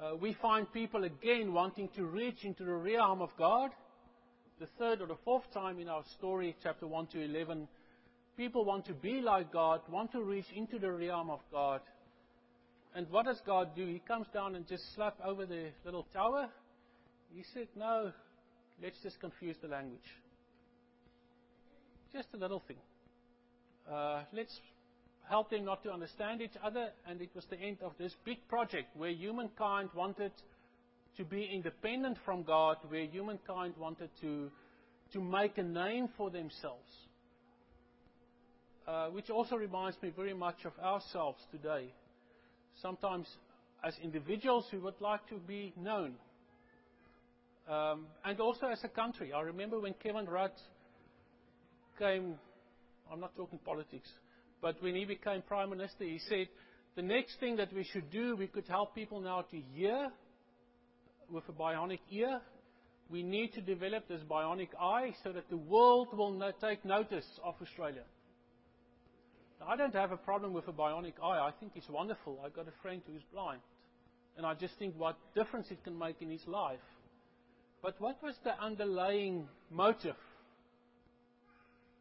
Uh, 0.00 0.14
we 0.16 0.36
find 0.40 0.72
people 0.72 1.04
again 1.04 1.52
wanting 1.52 1.88
to 1.96 2.04
reach 2.04 2.44
into 2.44 2.64
the 2.64 2.72
realm 2.72 3.20
of 3.20 3.30
God. 3.36 3.70
The 4.60 4.68
third 4.78 5.00
or 5.00 5.06
the 5.06 5.18
fourth 5.24 5.50
time 5.52 5.80
in 5.80 5.88
our 5.88 6.04
story, 6.18 6.54
chapter 6.62 6.86
1 6.86 7.08
to 7.08 7.20
11, 7.20 7.66
people 8.36 8.64
want 8.64 8.86
to 8.86 8.92
be 8.92 9.20
like 9.20 9.52
God, 9.52 9.80
want 9.90 10.12
to 10.12 10.22
reach 10.22 10.46
into 10.54 10.78
the 10.78 10.92
realm 10.92 11.30
of 11.30 11.40
God. 11.50 11.80
And 12.98 13.08
what 13.10 13.26
does 13.26 13.40
God 13.46 13.76
do? 13.76 13.86
He 13.86 14.00
comes 14.00 14.26
down 14.34 14.56
and 14.56 14.66
just 14.66 14.82
slap 14.96 15.16
over 15.24 15.46
the 15.46 15.68
little 15.84 16.04
tower. 16.12 16.48
He 17.32 17.44
said, 17.54 17.68
No, 17.76 18.10
let's 18.82 18.96
just 19.04 19.20
confuse 19.20 19.54
the 19.62 19.68
language. 19.68 20.00
Just 22.12 22.26
a 22.34 22.36
little 22.36 22.60
thing. 22.66 22.78
Uh, 23.88 24.24
let's 24.32 24.52
help 25.28 25.48
them 25.48 25.64
not 25.64 25.84
to 25.84 25.92
understand 25.92 26.42
each 26.42 26.56
other, 26.60 26.88
and 27.08 27.20
it 27.20 27.30
was 27.36 27.44
the 27.50 27.60
end 27.60 27.76
of 27.82 27.92
this 28.00 28.12
big 28.24 28.38
project 28.48 28.88
where 28.96 29.10
humankind 29.10 29.90
wanted 29.94 30.32
to 31.18 31.24
be 31.24 31.48
independent 31.54 32.18
from 32.24 32.42
God, 32.42 32.78
where 32.88 33.04
humankind 33.04 33.74
wanted 33.78 34.10
to, 34.22 34.50
to 35.12 35.20
make 35.20 35.56
a 35.56 35.62
name 35.62 36.08
for 36.16 36.30
themselves. 36.30 36.90
Uh, 38.88 39.06
which 39.10 39.30
also 39.30 39.54
reminds 39.54 39.96
me 40.02 40.10
very 40.16 40.34
much 40.34 40.64
of 40.64 40.72
ourselves 40.82 41.38
today. 41.52 41.92
Sometimes, 42.82 43.26
as 43.84 43.94
individuals, 44.02 44.66
we 44.72 44.78
would 44.78 45.00
like 45.00 45.26
to 45.28 45.36
be 45.36 45.72
known. 45.76 46.14
Um, 47.68 48.06
and 48.24 48.40
also 48.40 48.66
as 48.66 48.82
a 48.84 48.88
country. 48.88 49.32
I 49.32 49.40
remember 49.42 49.78
when 49.78 49.94
Kevin 50.02 50.26
Rudd 50.26 50.52
came 51.98 52.38
I'm 53.10 53.20
not 53.20 53.34
talking 53.36 53.58
politics. 53.64 54.08
But 54.60 54.82
when 54.82 54.94
he 54.94 55.04
became 55.04 55.42
prime 55.42 55.70
minister, 55.70 56.04
he 56.04 56.20
said, 56.28 56.48
the 56.96 57.02
next 57.02 57.38
thing 57.40 57.56
that 57.56 57.72
we 57.72 57.84
should 57.84 58.10
do, 58.10 58.36
we 58.36 58.48
could 58.48 58.66
help 58.66 58.94
people 58.94 59.20
now 59.20 59.42
to 59.50 59.56
hear 59.74 60.10
with 61.30 61.44
a 61.48 61.52
bionic 61.52 62.00
ear. 62.10 62.40
We 63.10 63.22
need 63.22 63.52
to 63.54 63.60
develop 63.60 64.08
this 64.08 64.20
bionic 64.28 64.68
eye 64.80 65.14
so 65.22 65.32
that 65.32 65.48
the 65.48 65.56
world 65.56 66.08
will 66.16 66.32
no- 66.32 66.52
take 66.60 66.84
notice 66.84 67.26
of 67.44 67.54
Australia. 67.62 68.02
I 69.66 69.76
don't 69.76 69.94
have 69.94 70.12
a 70.12 70.16
problem 70.16 70.52
with 70.52 70.68
a 70.68 70.72
bionic 70.72 71.14
eye. 71.22 71.38
I 71.38 71.50
think 71.58 71.72
it's 71.74 71.88
wonderful. 71.88 72.40
I've 72.44 72.54
got 72.54 72.68
a 72.68 72.82
friend 72.82 73.02
who's 73.06 73.22
blind. 73.32 73.60
And 74.36 74.46
I 74.46 74.54
just 74.54 74.74
think 74.78 74.94
what 74.96 75.16
difference 75.34 75.66
it 75.70 75.82
can 75.82 75.98
make 75.98 76.22
in 76.22 76.30
his 76.30 76.46
life. 76.46 76.78
But 77.82 78.00
what 78.00 78.22
was 78.22 78.34
the 78.44 78.58
underlying 78.60 79.48
motive 79.70 80.16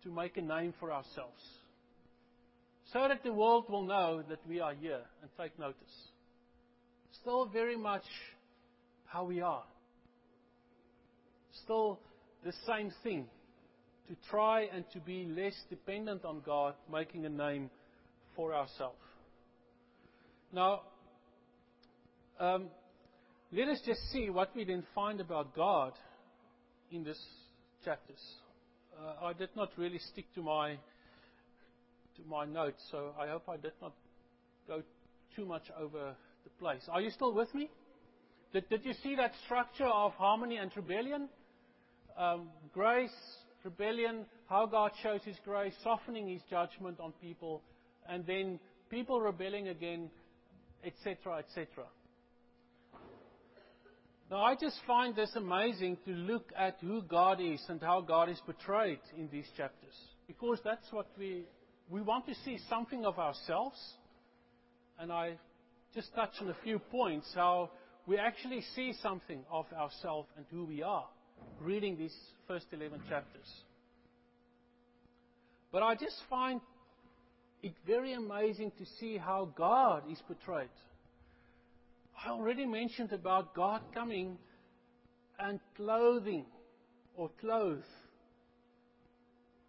to 0.08 0.14
make 0.14 0.38
a 0.38 0.42
name 0.42 0.74
for 0.80 0.92
ourselves. 0.92 1.42
So 2.94 3.08
that 3.08 3.24
the 3.24 3.34
world 3.34 3.66
will 3.70 3.84
know 3.84 4.24
that 4.30 4.40
we 4.48 4.60
are 4.62 4.74
here 4.74 5.02
and 5.22 5.30
take 5.38 5.58
notice. 5.60 5.76
Still 7.22 7.46
very 7.46 7.76
much 7.76 8.06
how 9.06 9.26
we 9.26 9.42
are. 9.42 9.64
Still 11.64 12.00
the 12.46 12.54
same 12.66 12.92
thing. 13.04 13.26
To 14.10 14.16
try 14.30 14.68
and 14.74 14.86
to 14.94 15.00
be 15.00 15.26
less 15.26 15.54
dependent 15.70 16.24
on 16.24 16.42
God, 16.46 16.76
making 16.92 17.26
a 17.26 17.30
name 17.30 17.70
for 18.36 18.54
ourselves. 18.54 18.98
Now, 20.54 20.82
um, 22.40 22.68
let 23.52 23.68
us 23.68 23.82
just 23.86 24.00
see 24.12 24.30
what 24.30 24.56
we 24.56 24.64
then 24.64 24.84
find 24.96 25.20
about 25.20 25.54
God 25.56 25.94
in 26.90 27.04
these 27.04 27.22
chapters 27.84 28.22
uh, 29.00 29.26
I 29.26 29.34
did 29.34 29.50
not 29.56 29.70
really 29.78 30.00
stick 30.00 30.26
to 30.36 30.42
my 30.42 30.72
to 30.72 32.24
my 32.28 32.46
notes, 32.46 32.82
so 32.92 33.14
I 33.20 33.28
hope 33.28 33.48
I 33.48 33.58
did 33.58 33.74
not 33.82 33.94
go 34.68 34.82
too 35.36 35.46
much 35.46 35.64
over 35.80 36.16
the 36.44 36.50
place. 36.60 36.82
Are 36.90 37.00
you 37.00 37.12
still 37.12 37.34
with 37.34 37.54
me? 37.54 37.70
Did, 38.54 38.68
did 38.70 38.86
you 38.86 38.94
see 39.04 39.16
that 39.16 39.34
structure 39.46 39.86
of 39.86 40.14
harmony 40.14 40.58
and 40.58 40.72
rebellion? 40.76 41.30
Um, 42.18 42.50
grace, 42.74 43.12
rebellion, 43.68 44.26
how 44.48 44.66
God 44.66 44.92
shows 45.04 45.22
His 45.26 45.36
grace, 45.44 45.74
softening 45.84 46.30
His 46.30 46.42
judgment 46.50 47.00
on 47.00 47.12
people, 47.22 47.62
and 48.08 48.26
then 48.26 48.60
people 48.90 49.20
rebelling 49.20 49.68
again, 49.68 50.10
etc., 50.86 51.40
etc. 51.40 51.84
Now, 54.32 54.42
I 54.42 54.56
just 54.56 54.78
find 54.86 55.16
this 55.16 55.32
amazing 55.36 55.98
to 56.06 56.12
look 56.12 56.52
at 56.58 56.78
who 56.82 57.02
God 57.02 57.40
is 57.42 57.62
and 57.68 57.82
how 57.82 58.02
God 58.02 58.30
is 58.30 58.40
portrayed 58.46 59.00
in 59.18 59.30
these 59.32 59.48
chapters. 59.56 59.96
Because 60.28 60.60
that's 60.64 60.88
what 60.92 61.08
we, 61.18 61.44
we 61.90 62.02
want 62.02 62.26
to 62.28 62.36
see 62.46 62.58
something 62.70 63.06
of 63.06 63.20
ourselves. 63.20 63.78
And 65.00 65.12
I 65.12 65.34
just 65.94 66.14
touch 66.14 66.32
on 66.42 66.50
a 66.50 66.58
few 66.64 66.80
points 66.80 67.32
how 67.36 67.72
we 68.06 68.18
actually 68.18 68.64
see 68.76 68.94
something 69.02 69.44
of 69.52 69.66
ourselves 69.74 70.28
and 70.38 70.46
who 70.52 70.66
we 70.66 70.84
are 70.84 71.08
reading 71.62 71.98
these 71.98 72.16
first 72.48 72.66
11 72.72 73.02
chapters. 73.10 73.48
But 75.72 75.84
I 75.84 75.96
just 75.96 76.16
find 76.30 76.62
it 77.62 77.74
very 77.86 78.14
amazing 78.14 78.72
to 78.78 78.86
see 79.00 79.18
how 79.18 79.50
God 79.56 80.04
is 80.12 80.22
portrayed. 80.28 80.70
I 82.26 82.30
already 82.30 82.66
mentioned 82.66 83.12
about 83.12 83.54
God 83.54 83.82
coming 83.94 84.38
and 85.40 85.60
clothing 85.76 86.46
or 87.16 87.30
clothe 87.42 87.84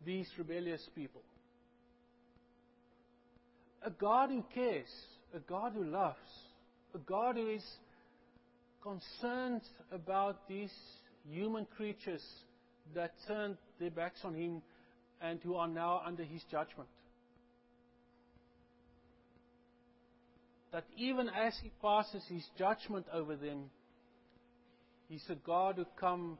these 0.05 0.29
rebellious 0.39 0.87
people. 0.95 1.23
A 3.83 3.91
God 3.91 4.31
who 4.31 4.45
cares, 4.55 4.89
a 5.35 5.41
God 5.41 5.73
who 5.75 5.85
loves, 5.85 6.17
a 6.95 6.99
God 6.99 7.37
who 7.37 7.49
is 7.49 7.65
concerned 8.83 9.63
about 9.93 10.49
these 10.49 10.73
human 11.31 11.67
creatures 11.77 12.23
that 12.95 13.13
turned 13.27 13.57
their 13.79 13.91
backs 13.91 14.21
on 14.25 14.35
Him 14.35 14.63
and 15.21 15.41
who 15.43 15.55
are 15.55 15.69
now 15.69 16.03
under 16.05 16.25
His 16.25 16.43
judgment. 16.51 16.89
that 20.73 20.85
even 20.97 21.29
as 21.29 21.55
He 21.63 21.71
passes 21.81 22.23
His 22.29 22.45
judgment 22.59 23.07
over 23.13 23.37
them, 23.37 23.71
He's 25.09 25.25
a 25.31 25.35
God 25.35 25.77
who 25.77 25.87
come 25.99 26.39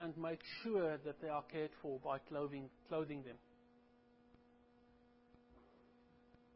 and 0.00 0.16
make 0.16 0.40
sure 0.62 0.98
that 1.04 1.20
they 1.20 1.28
are 1.28 1.42
cared 1.50 1.70
for 1.82 1.98
by 2.04 2.18
clothing, 2.18 2.68
clothing 2.88 3.22
them. 3.24 3.36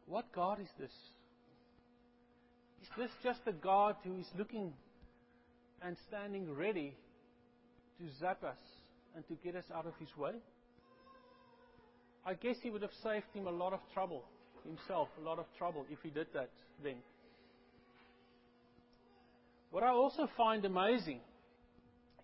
What 0.06 0.30
God 0.32 0.60
is 0.60 0.68
this? 0.78 0.92
Is 2.82 2.88
this 2.96 3.10
just 3.24 3.40
a 3.46 3.52
God 3.52 3.96
who 4.04 4.16
is 4.18 4.26
looking 4.38 4.72
and 5.82 5.96
standing 6.08 6.54
ready 6.54 6.94
to 8.00 8.18
zap 8.18 8.42
us 8.42 8.58
and 9.14 9.26
to 9.28 9.34
get 9.44 9.54
us 9.54 9.64
out 9.74 9.86
of 9.86 9.92
His 10.00 10.08
way? 10.16 10.32
I 12.26 12.34
guess 12.34 12.56
He 12.62 12.70
would 12.70 12.82
have 12.82 12.90
saved 13.02 13.26
him 13.32 13.46
a 13.46 13.50
lot 13.50 13.72
of 13.72 13.80
trouble 13.94 14.24
himself 14.64 15.08
a 15.20 15.24
lot 15.24 15.38
of 15.38 15.46
trouble 15.58 15.86
if 15.90 15.98
he 16.02 16.10
did 16.10 16.26
that 16.34 16.50
then. 16.82 16.96
What 19.70 19.82
I 19.82 19.88
also 19.88 20.28
find 20.36 20.64
amazing 20.64 21.20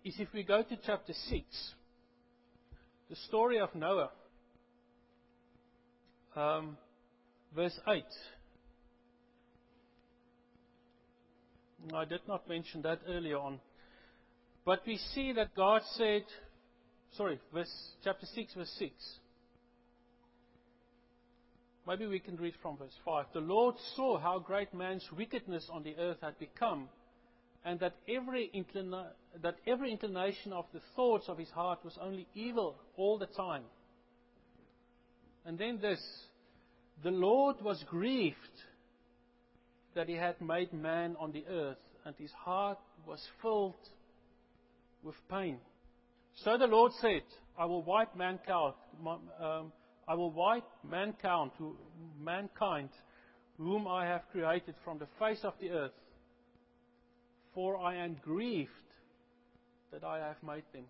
is 0.03 0.15
if 0.19 0.27
we 0.33 0.43
go 0.43 0.63
to 0.63 0.77
chapter 0.85 1.13
6, 1.13 1.45
the 3.09 3.15
story 3.27 3.59
of 3.59 3.73
Noah. 3.73 4.09
Um, 6.35 6.77
verse 7.55 7.79
8. 7.87 8.03
I 11.95 12.05
did 12.05 12.19
not 12.27 12.47
mention 12.49 12.81
that 12.81 12.99
earlier 13.07 13.37
on. 13.37 13.59
But 14.67 14.81
we 14.85 14.97
see 15.15 15.31
that 15.31 15.55
God 15.55 15.81
said, 15.93 16.23
sorry, 17.13 17.39
verse, 17.53 17.73
chapter 18.03 18.25
6, 18.25 18.53
verse 18.53 18.75
6. 18.77 18.91
Maybe 21.87 22.05
we 22.05 22.19
can 22.19 22.35
read 22.35 22.53
from 22.61 22.75
verse 22.75 22.99
5. 23.05 23.27
The 23.33 23.39
Lord 23.39 23.75
saw 23.95 24.19
how 24.19 24.39
great 24.39 24.73
man's 24.73 25.07
wickedness 25.17 25.69
on 25.71 25.83
the 25.83 25.95
earth 25.97 26.17
had 26.21 26.37
become, 26.37 26.89
and 27.63 27.79
that 27.79 27.95
every, 28.09 28.51
inclina- 28.53 29.11
that 29.41 29.55
every 29.65 29.89
inclination 29.89 30.51
of 30.51 30.65
the 30.73 30.81
thoughts 30.97 31.29
of 31.29 31.37
his 31.37 31.49
heart 31.51 31.79
was 31.85 31.97
only 32.01 32.27
evil 32.35 32.75
all 32.97 33.17
the 33.17 33.27
time. 33.27 33.63
And 35.45 35.57
then 35.57 35.79
this 35.79 36.05
the 37.05 37.11
Lord 37.11 37.55
was 37.61 37.81
grieved 37.89 38.35
that 39.95 40.09
he 40.09 40.15
had 40.15 40.41
made 40.41 40.73
man 40.73 41.15
on 41.21 41.31
the 41.31 41.45
earth, 41.49 41.77
and 42.03 42.13
his 42.17 42.33
heart 42.33 42.79
was 43.07 43.25
filled 43.41 43.75
with 45.03 45.15
pain. 45.29 45.57
So 46.43 46.57
the 46.57 46.67
Lord 46.67 46.91
said, 47.01 47.23
I 47.57 47.65
will 47.65 47.83
wipe 47.83 48.15
mankind, 48.15 48.73
um, 49.41 49.71
I 50.07 50.13
will 50.13 50.31
wipe 50.31 50.67
mankind, 50.89 51.51
mankind, 52.21 52.89
whom 53.57 53.87
I 53.87 54.05
have 54.05 54.21
created 54.31 54.75
from 54.83 54.99
the 54.99 55.07
face 55.19 55.39
of 55.43 55.53
the 55.59 55.71
earth, 55.71 55.91
for 57.53 57.77
I 57.77 57.95
am 57.95 58.17
grieved 58.23 58.71
that 59.91 60.03
I 60.03 60.19
have 60.19 60.37
made 60.45 60.63
them. 60.73 60.83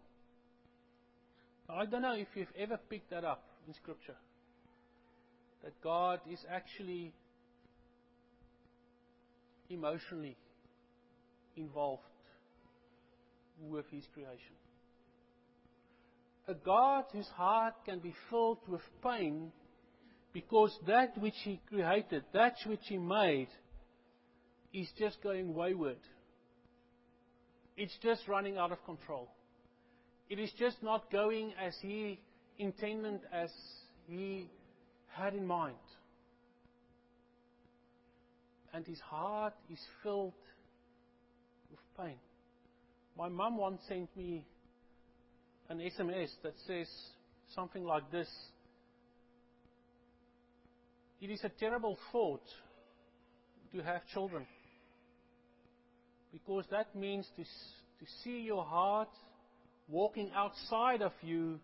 Now, 1.69 1.75
I 1.75 1.85
don't 1.85 2.01
know 2.01 2.15
if 2.15 2.27
you've 2.35 2.47
ever 2.57 2.77
picked 2.89 3.09
that 3.11 3.23
up 3.23 3.43
in 3.67 3.73
Scripture. 3.73 4.15
That 5.63 5.73
God 5.81 6.19
is 6.29 6.39
actually 6.49 7.13
emotionally 9.69 10.37
involved 11.55 12.03
with 13.61 13.85
His 13.91 14.03
creation. 14.13 14.55
A 16.47 16.53
God 16.53 17.05
whose 17.11 17.27
heart 17.35 17.73
can 17.85 17.99
be 17.99 18.13
filled 18.29 18.59
with 18.67 18.81
pain 19.03 19.51
because 20.33 20.77
that 20.87 21.17
which 21.17 21.35
He 21.43 21.59
created, 21.67 22.23
that 22.33 22.55
which 22.65 22.81
He 22.83 22.97
made, 22.97 23.49
is 24.73 24.87
just 24.97 25.21
going 25.21 25.53
wayward. 25.53 25.97
It's 27.75 27.95
just 28.01 28.27
running 28.27 28.57
out 28.57 28.71
of 28.71 28.83
control. 28.85 29.29
It 30.29 30.39
is 30.39 30.51
just 30.57 30.81
not 30.81 31.11
going 31.11 31.53
as 31.61 31.75
He 31.81 32.19
intended, 32.57 33.21
as 33.31 33.51
He 34.07 34.49
had 35.07 35.33
in 35.33 35.45
mind. 35.45 35.75
And 38.73 38.85
His 38.85 38.99
heart 38.99 39.53
is 39.71 39.79
filled 40.03 40.33
with 41.71 41.79
pain. 41.97 42.17
My 43.17 43.29
mum 43.29 43.57
once 43.57 43.81
sent 43.87 44.15
me 44.15 44.45
an 45.69 45.79
SMS 45.79 46.29
that 46.43 46.53
says 46.67 46.87
something 47.55 47.83
like 47.83 48.11
this 48.11 48.27
It 51.19 51.31
is 51.31 51.43
a 51.43 51.49
terrible 51.49 51.97
thought 52.11 52.43
to 53.73 53.81
have 53.81 54.01
children 54.13 54.45
because 56.31 56.65
that 56.69 56.95
means 56.95 57.27
to, 57.35 57.43
to 57.43 58.11
see 58.23 58.41
your 58.41 58.63
heart 58.63 59.09
walking 59.89 60.29
outside 60.35 61.01
of 61.01 61.13
you 61.21 61.59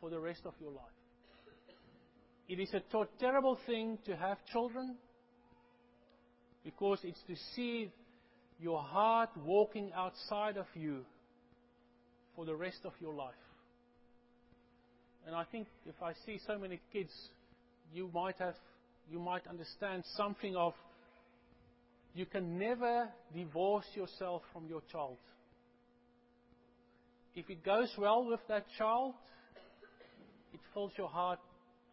for 0.00 0.08
the 0.08 0.18
rest 0.18 0.40
of 0.46 0.54
your 0.58 0.70
life. 0.70 0.84
It 2.48 2.60
is 2.60 2.72
a 2.72 2.82
terrible 3.20 3.58
thing 3.66 3.98
to 4.06 4.16
have 4.16 4.38
children 4.50 4.96
because 6.64 7.00
it's 7.02 7.20
to 7.26 7.34
see 7.54 7.90
your 8.60 8.80
heart 8.82 9.30
walking 9.44 9.90
outside 9.94 10.56
of 10.56 10.66
you 10.74 11.04
for 12.36 12.44
the 12.44 12.54
rest 12.54 12.78
of 12.84 12.92
your 13.00 13.14
life. 13.14 13.34
And 15.26 15.34
I 15.34 15.44
think 15.44 15.68
if 15.86 15.94
I 16.02 16.12
see 16.26 16.38
so 16.46 16.58
many 16.58 16.80
kids, 16.92 17.12
you 17.92 18.10
might 18.12 18.36
have, 18.38 18.54
you 19.10 19.18
might 19.18 19.46
understand 19.46 20.04
something 20.16 20.54
of 20.56 20.74
you 22.14 22.26
can 22.26 22.58
never 22.58 23.08
divorce 23.34 23.86
yourself 23.94 24.42
from 24.52 24.66
your 24.68 24.82
child. 24.92 25.16
If 27.34 27.50
it 27.50 27.64
goes 27.64 27.90
well 27.98 28.24
with 28.24 28.40
that 28.48 28.66
child, 28.78 29.14
it 30.52 30.60
fills 30.72 30.92
your 30.96 31.08
heart 31.08 31.40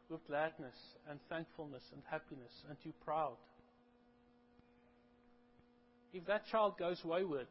with 0.09 0.19
gladness 0.27 0.75
and 1.09 1.19
thankfulness 1.29 1.81
and 1.93 2.03
happiness, 2.09 2.51
and 2.69 2.77
you're 2.83 2.93
proud. 3.03 3.37
If 6.13 6.25
that 6.25 6.45
child 6.51 6.77
goes 6.77 6.99
wayward, 7.03 7.47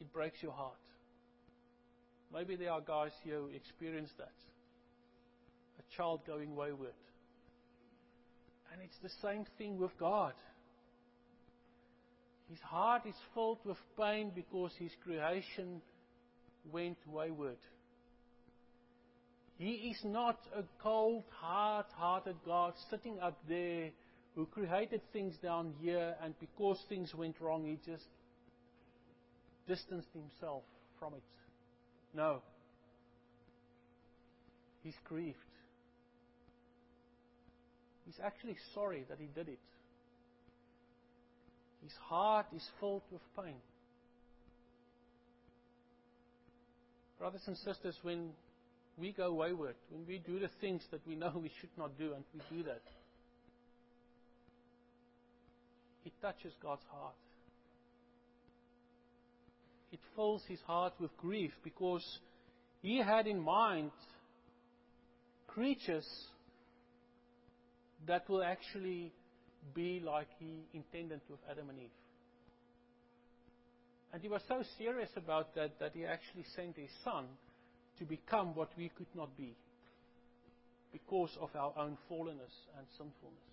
it 0.00 0.12
breaks 0.12 0.42
your 0.42 0.52
heart. 0.52 0.74
Maybe 2.32 2.56
there 2.56 2.72
are 2.72 2.80
guys 2.80 3.10
here 3.22 3.38
who 3.38 3.48
experience 3.48 4.10
that. 4.18 4.32
A 5.78 5.96
child 5.96 6.20
going 6.26 6.54
wayward. 6.54 6.94
And 8.72 8.80
it's 8.82 8.96
the 9.02 9.10
same 9.20 9.44
thing 9.58 9.78
with 9.78 9.90
God. 9.98 10.34
His 12.48 12.60
heart 12.60 13.02
is 13.06 13.14
filled 13.34 13.58
with 13.64 13.76
pain 13.98 14.32
because 14.34 14.72
his 14.78 14.90
creation 15.04 15.80
went 16.72 16.98
wayward. 17.06 17.58
He 19.58 19.92
is 19.92 20.00
not 20.04 20.38
a 20.56 20.62
cold, 20.82 21.24
hard 21.30 21.86
hearted 21.94 22.36
God 22.46 22.72
sitting 22.90 23.20
up 23.20 23.38
there 23.48 23.90
who 24.40 24.46
created 24.46 25.02
things 25.12 25.34
down 25.42 25.74
here, 25.82 26.14
and 26.22 26.34
because 26.40 26.78
things 26.88 27.14
went 27.14 27.38
wrong, 27.40 27.66
he 27.66 27.78
just 27.90 28.06
distanced 29.68 30.08
himself 30.14 30.62
from 30.98 31.12
it. 31.12 31.22
No. 32.14 32.40
He's 34.82 34.94
grieved. 35.04 35.36
He's 38.06 38.18
actually 38.24 38.56
sorry 38.74 39.04
that 39.10 39.18
he 39.18 39.26
did 39.34 39.48
it. 39.48 39.58
His 41.82 41.92
heart 42.08 42.46
is 42.56 42.66
filled 42.80 43.02
with 43.12 43.20
pain. 43.36 43.56
Brothers 47.18 47.42
and 47.46 47.58
sisters, 47.58 47.94
when 48.00 48.30
we 48.96 49.12
go 49.12 49.34
wayward, 49.34 49.74
when 49.90 50.06
we 50.06 50.16
do 50.18 50.38
the 50.38 50.48
things 50.62 50.82
that 50.92 51.06
we 51.06 51.14
know 51.14 51.30
we 51.34 51.50
should 51.60 51.76
not 51.76 51.98
do, 51.98 52.14
and 52.14 52.24
we 52.32 52.56
do 52.56 52.62
that, 52.62 52.80
it 56.04 56.12
touches 56.20 56.52
God's 56.62 56.84
heart. 56.90 57.14
It 59.92 60.00
fills 60.14 60.42
his 60.46 60.60
heart 60.60 60.94
with 61.00 61.16
grief 61.16 61.52
because 61.64 62.04
he 62.82 62.98
had 62.98 63.26
in 63.26 63.40
mind 63.40 63.90
creatures 65.48 66.06
that 68.06 68.28
will 68.28 68.42
actually 68.42 69.12
be 69.74 70.00
like 70.04 70.28
he 70.38 70.64
intended 70.72 71.20
with 71.28 71.40
Adam 71.50 71.68
and 71.70 71.78
Eve. 71.78 71.88
And 74.12 74.22
he 74.22 74.28
was 74.28 74.42
so 74.48 74.62
serious 74.78 75.10
about 75.16 75.54
that 75.54 75.78
that 75.80 75.92
he 75.94 76.04
actually 76.04 76.44
sent 76.56 76.76
his 76.76 76.90
son 77.04 77.26
to 77.98 78.04
become 78.04 78.54
what 78.54 78.70
we 78.76 78.90
could 78.96 79.06
not 79.14 79.36
be 79.36 79.54
because 80.92 81.30
of 81.40 81.50
our 81.54 81.72
own 81.76 81.96
fallenness 82.10 82.54
and 82.76 82.86
sinfulness. 82.96 83.50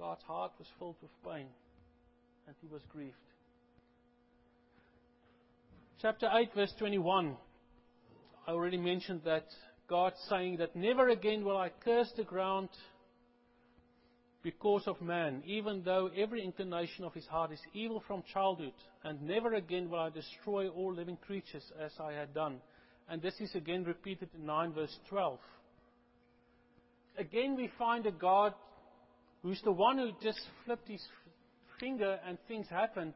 God's 0.00 0.22
heart 0.22 0.52
was 0.58 0.66
filled 0.78 0.96
with 1.02 1.10
pain 1.22 1.46
and 2.46 2.56
he 2.62 2.68
was 2.72 2.80
grieved. 2.90 3.14
Chapter 6.00 6.26
8, 6.32 6.54
verse 6.54 6.72
21. 6.78 7.36
I 8.48 8.50
already 8.50 8.78
mentioned 8.78 9.20
that 9.26 9.44
God 9.88 10.14
saying 10.30 10.56
that 10.56 10.74
never 10.74 11.10
again 11.10 11.44
will 11.44 11.58
I 11.58 11.70
curse 11.84 12.10
the 12.16 12.24
ground 12.24 12.70
because 14.42 14.84
of 14.86 15.02
man, 15.02 15.42
even 15.44 15.82
though 15.84 16.08
every 16.16 16.42
inclination 16.42 17.04
of 17.04 17.12
his 17.12 17.26
heart 17.26 17.52
is 17.52 17.60
evil 17.74 18.02
from 18.06 18.22
childhood, 18.32 18.72
and 19.04 19.20
never 19.20 19.52
again 19.52 19.90
will 19.90 20.00
I 20.00 20.08
destroy 20.08 20.68
all 20.68 20.94
living 20.94 21.18
creatures 21.18 21.70
as 21.78 21.92
I 22.00 22.12
had 22.12 22.32
done. 22.32 22.62
And 23.10 23.20
this 23.20 23.34
is 23.38 23.54
again 23.54 23.84
repeated 23.84 24.30
in 24.34 24.46
9 24.46 24.72
verse 24.72 24.96
12. 25.10 25.38
Again, 27.18 27.54
we 27.54 27.70
find 27.78 28.06
a 28.06 28.10
God 28.10 28.54
who's 29.42 29.60
the 29.62 29.72
one 29.72 29.98
who 29.98 30.10
just 30.22 30.40
flipped 30.64 30.88
his 30.88 31.02
finger 31.78 32.18
and 32.26 32.38
things 32.48 32.66
happened. 32.68 33.14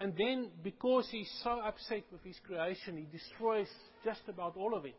And 0.00 0.14
then, 0.16 0.50
because 0.62 1.08
he's 1.10 1.30
so 1.42 1.60
upset 1.60 2.04
with 2.10 2.22
his 2.22 2.36
creation, 2.46 2.96
he 2.96 3.06
destroys 3.16 3.68
just 4.04 4.20
about 4.28 4.56
all 4.56 4.74
of 4.74 4.84
it. 4.84 4.96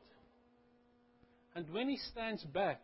And 1.55 1.69
when 1.71 1.89
he 1.89 1.97
stands 2.11 2.43
back 2.43 2.81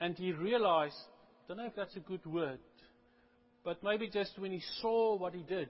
and 0.00 0.16
he 0.16 0.32
realized, 0.32 0.96
I 1.44 1.48
don't 1.48 1.56
know 1.58 1.66
if 1.66 1.76
that's 1.76 1.96
a 1.96 2.00
good 2.00 2.24
word, 2.24 2.58
but 3.64 3.82
maybe 3.82 4.08
just 4.08 4.38
when 4.38 4.52
he 4.52 4.62
saw 4.80 5.16
what 5.16 5.34
he 5.34 5.42
did, 5.42 5.68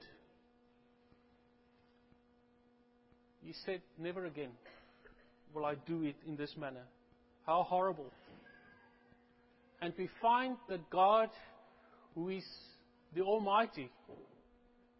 He 3.44 3.52
said, 3.66 3.82
Never 3.98 4.24
again 4.24 4.50
will 5.54 5.66
I 5.66 5.74
do 5.86 6.02
it 6.02 6.16
in 6.26 6.36
this 6.36 6.54
manner. 6.58 6.84
How 7.46 7.62
horrible. 7.62 8.10
And 9.84 9.92
we 9.98 10.08
find 10.22 10.56
that 10.70 10.88
God, 10.88 11.28
who 12.14 12.30
is 12.30 12.44
the 13.14 13.20
Almighty, 13.20 13.90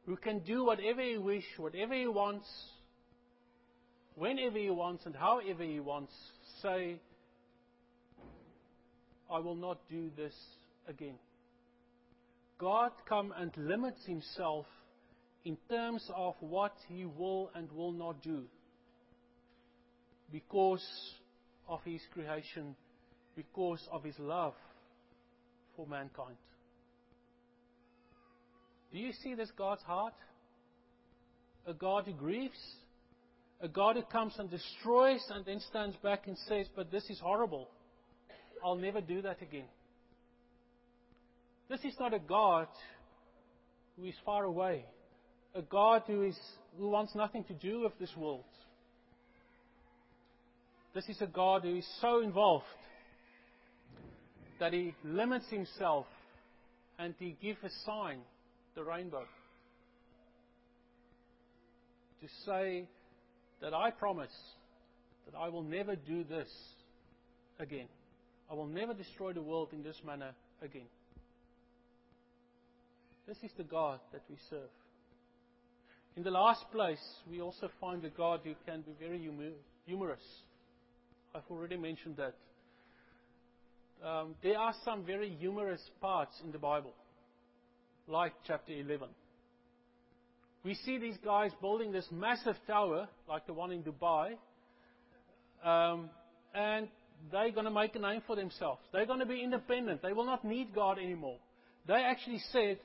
who 0.04 0.14
can 0.14 0.40
do 0.40 0.66
whatever 0.66 1.00
He 1.00 1.16
wishes, 1.16 1.48
whatever 1.56 1.94
He 1.94 2.06
wants, 2.06 2.46
whenever 4.14 4.58
He 4.58 4.68
wants, 4.68 5.06
and 5.06 5.16
however 5.16 5.62
He 5.62 5.80
wants, 5.80 6.12
say, 6.60 6.96
I 9.32 9.38
will 9.38 9.54
not 9.54 9.78
do 9.88 10.10
this 10.18 10.34
again. 10.86 11.14
God 12.58 12.92
come 13.08 13.32
and 13.38 13.56
limits 13.56 14.04
Himself 14.04 14.66
in 15.46 15.56
terms 15.70 16.06
of 16.14 16.34
what 16.40 16.74
He 16.88 17.06
will 17.06 17.50
and 17.54 17.72
will 17.72 17.92
not 17.92 18.22
do 18.22 18.42
because 20.30 20.86
of 21.70 21.80
His 21.86 22.02
creation, 22.12 22.76
because 23.34 23.80
of 23.90 24.04
His 24.04 24.18
love 24.18 24.52
for 25.76 25.86
mankind. 25.86 26.36
Do 28.92 28.98
you 28.98 29.12
see 29.22 29.34
this 29.34 29.50
God's 29.56 29.82
heart? 29.82 30.14
A 31.66 31.74
God 31.74 32.04
who 32.06 32.12
grieves? 32.12 32.58
A 33.60 33.68
God 33.68 33.96
who 33.96 34.02
comes 34.02 34.34
and 34.38 34.50
destroys 34.50 35.24
and 35.30 35.44
then 35.44 35.60
stands 35.68 35.96
back 35.96 36.26
and 36.26 36.36
says, 36.48 36.66
But 36.76 36.92
this 36.92 37.04
is 37.10 37.18
horrible. 37.18 37.68
I'll 38.64 38.76
never 38.76 39.00
do 39.00 39.22
that 39.22 39.42
again. 39.42 39.66
This 41.68 41.80
is 41.80 41.94
not 41.98 42.14
a 42.14 42.18
God 42.18 42.68
who 43.96 44.04
is 44.04 44.14
far 44.24 44.44
away, 44.44 44.84
a 45.54 45.62
God 45.62 46.02
who, 46.06 46.22
is, 46.22 46.38
who 46.78 46.88
wants 46.90 47.14
nothing 47.14 47.44
to 47.44 47.54
do 47.54 47.80
with 47.80 47.98
this 47.98 48.14
world. 48.16 48.44
This 50.94 51.08
is 51.08 51.20
a 51.20 51.26
God 51.26 51.62
who 51.62 51.76
is 51.76 51.86
so 52.00 52.20
involved 52.22 52.64
that 54.60 54.72
he 54.72 54.94
limits 55.04 55.48
himself 55.50 56.06
and 56.98 57.14
he 57.18 57.36
gives 57.42 57.58
a 57.64 57.70
sign, 57.84 58.18
the 58.74 58.84
rainbow, 58.84 59.24
to 62.20 62.28
say 62.46 62.84
that 63.60 63.74
I 63.74 63.90
promise 63.90 64.32
that 65.26 65.36
I 65.36 65.48
will 65.48 65.62
never 65.62 65.96
do 65.96 66.24
this 66.24 66.48
again. 67.58 67.86
I 68.50 68.54
will 68.54 68.66
never 68.66 68.94
destroy 68.94 69.32
the 69.32 69.42
world 69.42 69.68
in 69.72 69.82
this 69.82 69.96
manner 70.06 70.32
again. 70.62 70.86
This 73.26 73.38
is 73.42 73.50
the 73.56 73.64
God 73.64 74.00
that 74.12 74.22
we 74.28 74.36
serve. 74.50 74.68
In 76.16 76.22
the 76.22 76.30
last 76.30 76.70
place, 76.70 77.02
we 77.30 77.40
also 77.40 77.70
find 77.80 78.04
a 78.04 78.10
God 78.10 78.40
who 78.44 78.54
can 78.66 78.82
be 78.82 78.92
very 79.00 79.18
humorous. 79.86 80.20
I've 81.34 81.42
already 81.50 81.76
mentioned 81.76 82.16
that. 82.18 82.34
Um, 84.02 84.34
there 84.42 84.58
are 84.58 84.74
some 84.84 85.04
very 85.04 85.30
humorous 85.30 85.80
parts 86.00 86.34
in 86.44 86.52
the 86.52 86.58
Bible, 86.58 86.92
like 88.06 88.32
chapter 88.46 88.72
11. 88.72 89.08
We 90.64 90.74
see 90.74 90.98
these 90.98 91.16
guys 91.22 91.50
building 91.60 91.92
this 91.92 92.06
massive 92.10 92.56
tower, 92.66 93.08
like 93.28 93.46
the 93.46 93.52
one 93.52 93.70
in 93.70 93.82
Dubai, 93.82 94.36
um, 95.62 96.08
and 96.54 96.88
they're 97.30 97.50
going 97.50 97.66
to 97.66 97.70
make 97.70 97.94
a 97.94 97.98
name 97.98 98.22
for 98.26 98.36
themselves. 98.36 98.80
They're 98.92 99.06
going 99.06 99.20
to 99.20 99.26
be 99.26 99.42
independent. 99.42 100.02
They 100.02 100.12
will 100.12 100.26
not 100.26 100.44
need 100.44 100.74
God 100.74 100.98
anymore. 100.98 101.38
They 101.86 101.94
actually 101.94 102.40
said, 102.50 102.78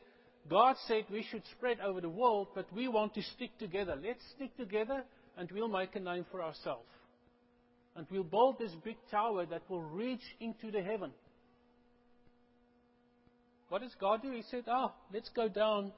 God 0.49 0.75
said 0.87 1.05
we 1.11 1.25
should 1.29 1.43
spread 1.51 1.79
over 1.79 2.01
the 2.01 2.09
world, 2.09 2.47
but 2.55 2.65
we 2.73 2.87
want 2.87 3.13
to 3.15 3.21
stick 3.21 3.57
together. 3.59 3.97
Let's 4.01 4.21
stick 4.35 4.55
together 4.57 5.03
and 5.37 5.49
we'll 5.51 5.67
make 5.69 5.95
a 5.95 5.99
name 5.99 6.25
for 6.31 6.41
ourselves. 6.41 6.85
And 7.99 8.07
we'll 8.09 8.23
build 8.23 8.59
this 8.59 8.71
big 8.85 8.95
tower 9.11 9.45
that 9.47 9.61
will 9.69 9.81
reach 9.81 10.21
into 10.39 10.71
the 10.71 10.81
heaven. 10.81 11.11
What 13.67 13.81
does 13.81 13.93
God 13.99 14.21
do? 14.21 14.31
He 14.31 14.41
said, 14.49 14.63
oh, 14.69 14.93
let's 15.13 15.29
go 15.35 15.49
down 15.49 15.91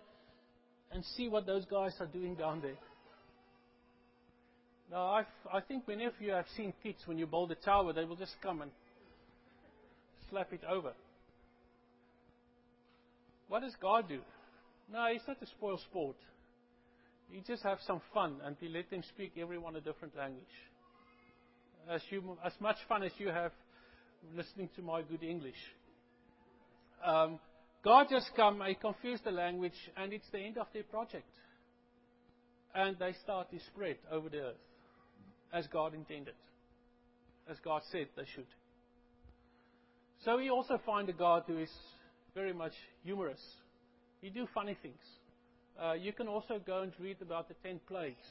and 0.91 1.05
see 1.15 1.29
what 1.29 1.45
those 1.45 1.63
guys 1.65 1.93
are 1.99 2.07
doing 2.07 2.33
down 2.33 2.61
there. 2.61 2.79
Now, 4.89 5.11
I've, 5.11 5.25
I 5.53 5.59
think 5.61 5.87
many 5.87 6.05
of 6.05 6.13
you 6.19 6.31
have 6.31 6.47
seen 6.57 6.73
kids 6.81 6.97
when 7.05 7.19
you 7.19 7.27
build 7.27 7.51
a 7.51 7.55
tower, 7.55 7.93
they 7.93 8.03
will 8.03 8.15
just 8.15 8.33
come 8.41 8.63
and 8.63 8.71
slap 10.31 10.51
it 10.51 10.61
over. 10.67 10.93
What 13.47 13.61
does 13.61 13.75
God 13.79 14.09
do? 14.09 14.21
No, 14.91 15.05
He's 15.13 15.21
not 15.27 15.37
a 15.39 15.45
spoil 15.45 15.77
sport. 15.77 16.15
He 17.31 17.41
just 17.41 17.61
have 17.61 17.77
some 17.85 18.01
fun 18.11 18.37
and 18.43 18.55
He 18.59 18.69
let 18.69 18.89
them 18.89 19.03
speak 19.07 19.33
everyone 19.39 19.75
a 19.75 19.81
different 19.81 20.17
language. 20.17 20.43
As, 21.89 22.01
you, 22.09 22.37
as 22.45 22.53
much 22.59 22.77
fun 22.87 23.03
as 23.03 23.11
you 23.17 23.29
have 23.29 23.51
listening 24.35 24.69
to 24.75 24.81
my 24.81 25.01
good 25.01 25.23
English. 25.23 25.55
Um, 27.03 27.39
God 27.83 28.07
just 28.09 28.29
come, 28.35 28.61
He 28.67 28.75
confused 28.75 29.23
the 29.23 29.31
language, 29.31 29.73
and 29.97 30.13
it's 30.13 30.29
the 30.31 30.39
end 30.39 30.57
of 30.57 30.67
their 30.73 30.83
project. 30.83 31.25
And 32.73 32.97
they 32.99 33.13
start 33.23 33.49
to 33.51 33.59
spread 33.73 33.97
over 34.11 34.29
the 34.29 34.37
earth 34.37 34.55
as 35.51 35.67
God 35.67 35.93
intended, 35.93 36.35
as 37.49 37.57
God 37.63 37.81
said 37.91 38.07
they 38.15 38.23
should. 38.35 38.45
So 40.23 40.37
we 40.37 40.49
also 40.49 40.79
find 40.85 41.09
a 41.09 41.13
God 41.13 41.43
who 41.47 41.57
is 41.57 41.71
very 42.35 42.53
much 42.53 42.73
humorous. 43.03 43.41
He 44.21 44.29
do 44.29 44.47
funny 44.53 44.77
things. 44.81 45.01
Uh, 45.81 45.93
you 45.93 46.13
can 46.13 46.27
also 46.27 46.61
go 46.65 46.83
and 46.83 46.93
read 46.99 47.17
about 47.21 47.47
the 47.47 47.55
ten 47.63 47.79
plagues 47.87 48.23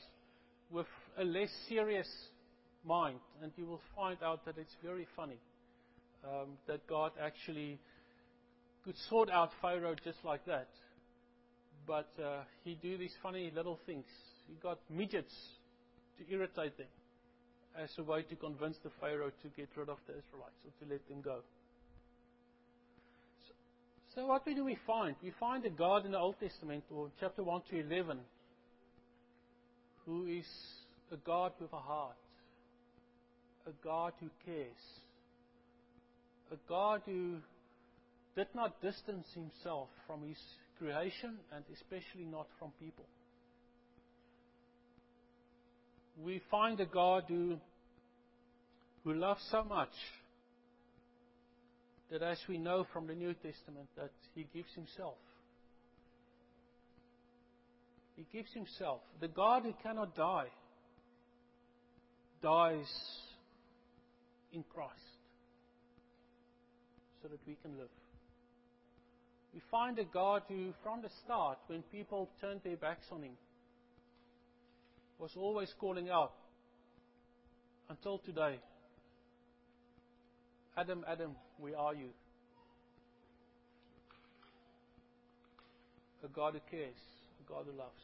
with 0.70 0.86
a 1.18 1.24
less 1.24 1.51
serious 1.68 2.09
mind, 2.84 3.20
and 3.42 3.52
you 3.56 3.66
will 3.66 3.80
find 3.94 4.18
out 4.22 4.44
that 4.46 4.58
it's 4.58 4.74
very 4.82 5.06
funny 5.16 5.38
um, 6.24 6.48
that 6.66 6.86
God 6.86 7.12
actually 7.20 7.78
could 8.84 8.96
sort 9.08 9.30
out 9.30 9.50
Pharaoh 9.60 9.94
just 10.04 10.18
like 10.24 10.44
that. 10.46 10.68
But 11.86 12.08
uh, 12.22 12.42
he 12.64 12.78
do 12.80 12.96
these 12.96 13.14
funny 13.22 13.52
little 13.54 13.78
things. 13.86 14.04
He 14.48 14.54
got 14.62 14.78
midgets 14.88 15.34
to 16.18 16.32
irritate 16.32 16.76
them 16.78 16.86
as 17.78 17.90
a 17.98 18.02
way 18.02 18.22
to 18.22 18.36
convince 18.36 18.76
the 18.82 18.90
Pharaoh 19.00 19.30
to 19.42 19.48
get 19.56 19.68
rid 19.76 19.88
of 19.88 19.98
the 20.06 20.12
Israelites 20.12 20.60
or 20.64 20.84
to 20.84 20.92
let 20.92 21.08
them 21.08 21.20
go. 21.20 21.38
So, 23.46 23.54
so 24.14 24.26
what 24.26 24.44
do 24.44 24.64
we 24.64 24.76
find? 24.86 25.14
We 25.22 25.32
find 25.38 25.64
a 25.64 25.70
God 25.70 26.04
in 26.04 26.12
the 26.12 26.18
Old 26.18 26.36
Testament, 26.40 26.84
or 26.90 27.10
chapter 27.20 27.42
1 27.42 27.62
to 27.70 27.80
11, 27.80 28.18
who 30.04 30.26
is 30.26 30.46
a 31.12 31.16
God 31.16 31.52
with 31.60 31.72
a 31.72 31.78
heart, 31.78 32.16
a 33.70 33.84
God 33.84 34.12
who 34.20 34.28
cares, 34.44 34.82
a 36.52 36.56
God 36.68 37.02
who 37.06 37.36
did 38.36 38.48
not 38.54 38.82
distance 38.82 39.26
himself 39.34 39.88
from 40.06 40.26
his 40.26 40.38
creation 40.78 41.36
and 41.54 41.64
especially 41.72 42.24
not 42.24 42.46
from 42.58 42.72
people 42.80 43.04
we 46.24 46.40
find 46.50 46.80
a 46.80 46.86
God 46.86 47.24
who, 47.28 47.56
who 49.04 49.14
loves 49.14 49.40
so 49.50 49.64
much 49.64 49.92
that 52.10 52.22
as 52.22 52.38
we 52.48 52.58
know 52.58 52.86
from 52.92 53.06
the 53.06 53.14
New 53.14 53.34
Testament 53.34 53.88
that 53.96 54.10
he 54.34 54.46
gives 54.52 54.72
himself. 54.74 55.14
He 58.16 58.26
gives 58.36 58.52
himself. 58.52 59.00
The 59.20 59.28
God 59.28 59.62
who 59.62 59.72
cannot 59.82 60.14
die 60.14 60.48
dies 62.42 62.90
in 64.53 64.64
Christ 64.74 64.94
so 67.22 67.28
that 67.28 67.38
we 67.46 67.57
can 67.62 67.76
live. 67.78 67.88
We 69.53 69.61
find 69.70 69.98
a 69.98 70.05
God 70.05 70.42
who, 70.48 70.72
from 70.82 71.03
the 71.03 71.11
start, 71.24 71.59
when 71.66 71.82
people 71.90 72.30
turned 72.40 72.61
their 72.62 72.76
backs 72.76 73.07
on 73.11 73.22
him, 73.22 73.32
was 75.18 75.32
always 75.36 75.72
calling 75.78 76.09
out 76.09 76.32
until 77.88 78.18
today 78.18 78.59
Adam, 80.76 81.05
Adam, 81.07 81.32
where 81.59 81.76
are 81.76 81.94
you? 81.94 82.09
A 86.24 86.28
God 86.28 86.55
who 86.55 86.61
cares, 86.70 86.96
a 87.44 87.48
God 87.48 87.66
who 87.70 87.76
loves. 87.76 88.01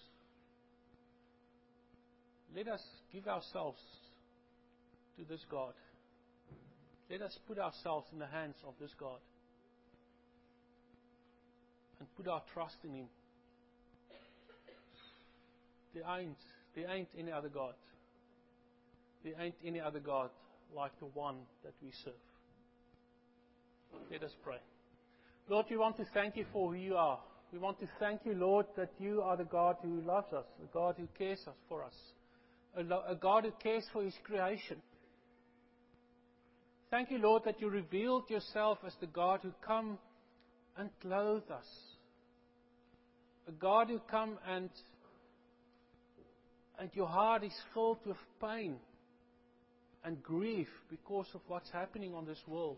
Let 2.54 2.68
us 2.68 2.82
give 3.12 3.28
ourselves 3.28 3.80
to 5.16 5.24
this 5.24 5.40
God. 5.50 5.72
Let 7.10 7.22
us 7.22 7.38
put 7.46 7.58
ourselves 7.58 8.06
in 8.12 8.18
the 8.18 8.26
hands 8.26 8.56
of 8.66 8.74
this 8.80 8.90
God 8.98 9.18
and 11.98 12.08
put 12.16 12.28
our 12.28 12.42
trust 12.52 12.76
in 12.84 12.94
Him. 12.94 13.06
There 15.94 16.04
ain't 16.18 16.36
there 16.74 16.90
ain't 16.90 17.08
any 17.18 17.32
other 17.32 17.48
God. 17.48 17.74
There 19.24 19.32
ain't 19.40 19.54
any 19.64 19.80
other 19.80 20.00
God 20.00 20.30
like 20.74 20.92
the 21.00 21.06
one 21.06 21.36
that 21.64 21.72
we 21.82 21.90
serve. 22.04 22.12
Let 24.10 24.22
us 24.22 24.32
pray. 24.44 24.58
Lord, 25.48 25.66
we 25.70 25.76
want 25.76 25.96
to 25.96 26.04
thank 26.12 26.36
you 26.36 26.44
for 26.52 26.72
who 26.72 26.78
you 26.78 26.96
are. 26.96 27.18
We 27.52 27.58
want 27.58 27.78
to 27.80 27.88
thank 27.98 28.20
you, 28.24 28.34
Lord, 28.34 28.66
that 28.76 28.90
you 28.98 29.22
are 29.22 29.36
the 29.36 29.44
God 29.44 29.76
who 29.82 30.00
loves 30.00 30.32
us, 30.32 30.44
the 30.60 30.66
God 30.72 30.96
who 30.98 31.08
cares 31.16 31.40
for 31.68 31.84
us, 31.84 31.94
a, 32.76 33.14
God 33.14 33.44
who 33.44 33.52
cares 33.62 33.84
for 33.92 34.02
His 34.02 34.14
creation. 34.24 34.76
Thank 36.90 37.10
you, 37.10 37.18
Lord, 37.18 37.42
that 37.44 37.60
you 37.60 37.68
revealed 37.68 38.30
yourself 38.30 38.78
as 38.86 38.94
the 39.00 39.06
God 39.06 39.40
who 39.42 39.52
come 39.66 39.98
and 40.76 40.90
clothe 41.00 41.50
us. 41.50 41.66
A 43.48 43.52
God 43.52 43.88
who 43.88 44.00
come 44.10 44.38
and 44.48 44.70
and 46.78 46.90
your 46.92 47.06
heart 47.06 47.42
is 47.42 47.54
filled 47.72 47.98
with 48.04 48.18
pain 48.40 48.76
and 50.04 50.22
grief 50.22 50.68
because 50.90 51.26
of 51.34 51.40
what's 51.48 51.70
happening 51.70 52.14
on 52.14 52.26
this 52.26 52.42
world, 52.46 52.76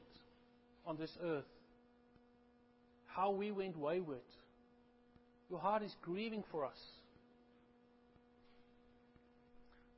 on 0.86 0.96
this 0.96 1.10
earth. 1.22 1.44
How 3.06 3.30
we 3.32 3.50
went 3.50 3.76
wayward. 3.76 4.20
Your 5.50 5.58
heart 5.58 5.82
is 5.82 5.94
grieving 6.02 6.44
for 6.50 6.64
us. 6.64 6.78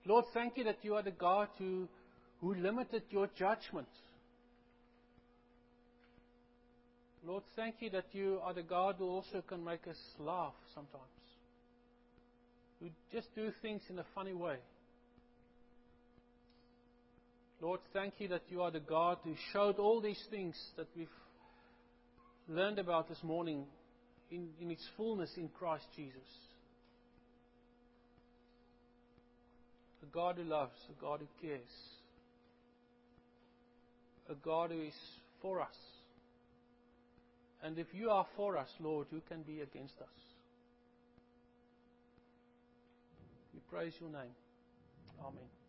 Lord, 0.06 0.24
thank 0.32 0.56
you 0.56 0.64
that 0.64 0.78
you 0.82 0.94
are 0.94 1.02
the 1.02 1.10
God 1.10 1.48
who, 1.58 1.86
who 2.40 2.54
limited 2.54 3.02
your 3.10 3.28
judgment. 3.38 3.88
Lord, 7.26 7.42
thank 7.54 7.76
you 7.80 7.90
that 7.90 8.06
you 8.12 8.40
are 8.42 8.54
the 8.54 8.62
God 8.62 8.96
who 8.98 9.08
also 9.08 9.42
can 9.46 9.62
make 9.62 9.86
us 9.86 9.98
laugh 10.18 10.54
sometimes. 10.74 11.04
Who 12.80 12.88
just 13.12 13.34
do 13.34 13.52
things 13.60 13.82
in 13.90 13.98
a 13.98 14.04
funny 14.14 14.32
way. 14.32 14.56
Lord, 17.60 17.80
thank 17.92 18.14
you 18.18 18.28
that 18.28 18.44
you 18.48 18.62
are 18.62 18.70
the 18.70 18.80
God 18.80 19.18
who 19.22 19.34
showed 19.52 19.78
all 19.78 20.00
these 20.00 20.22
things 20.30 20.56
that 20.78 20.86
we've 20.96 21.08
learned 22.48 22.78
about 22.78 23.08
this 23.08 23.22
morning 23.22 23.66
in, 24.30 24.48
in 24.60 24.70
its 24.70 24.86
fullness 24.96 25.30
in 25.36 25.48
Christ 25.48 25.84
Jesus. 25.94 26.16
A 30.02 30.06
God 30.06 30.36
who 30.36 30.44
loves, 30.44 30.72
a 30.88 31.00
God 31.00 31.20
who 31.20 31.46
cares, 31.46 31.68
a 34.30 34.34
God 34.34 34.70
who 34.70 34.80
is 34.80 34.94
for 35.42 35.60
us. 35.60 35.76
And 37.62 37.78
if 37.78 37.88
you 37.92 38.10
are 38.10 38.26
for 38.36 38.56
us, 38.56 38.68
Lord, 38.80 39.06
who 39.10 39.20
can 39.28 39.42
be 39.42 39.60
against 39.60 40.00
us? 40.00 40.08
We 43.52 43.60
praise 43.68 43.92
your 44.00 44.10
name. 44.10 44.34
Amen. 45.20 45.59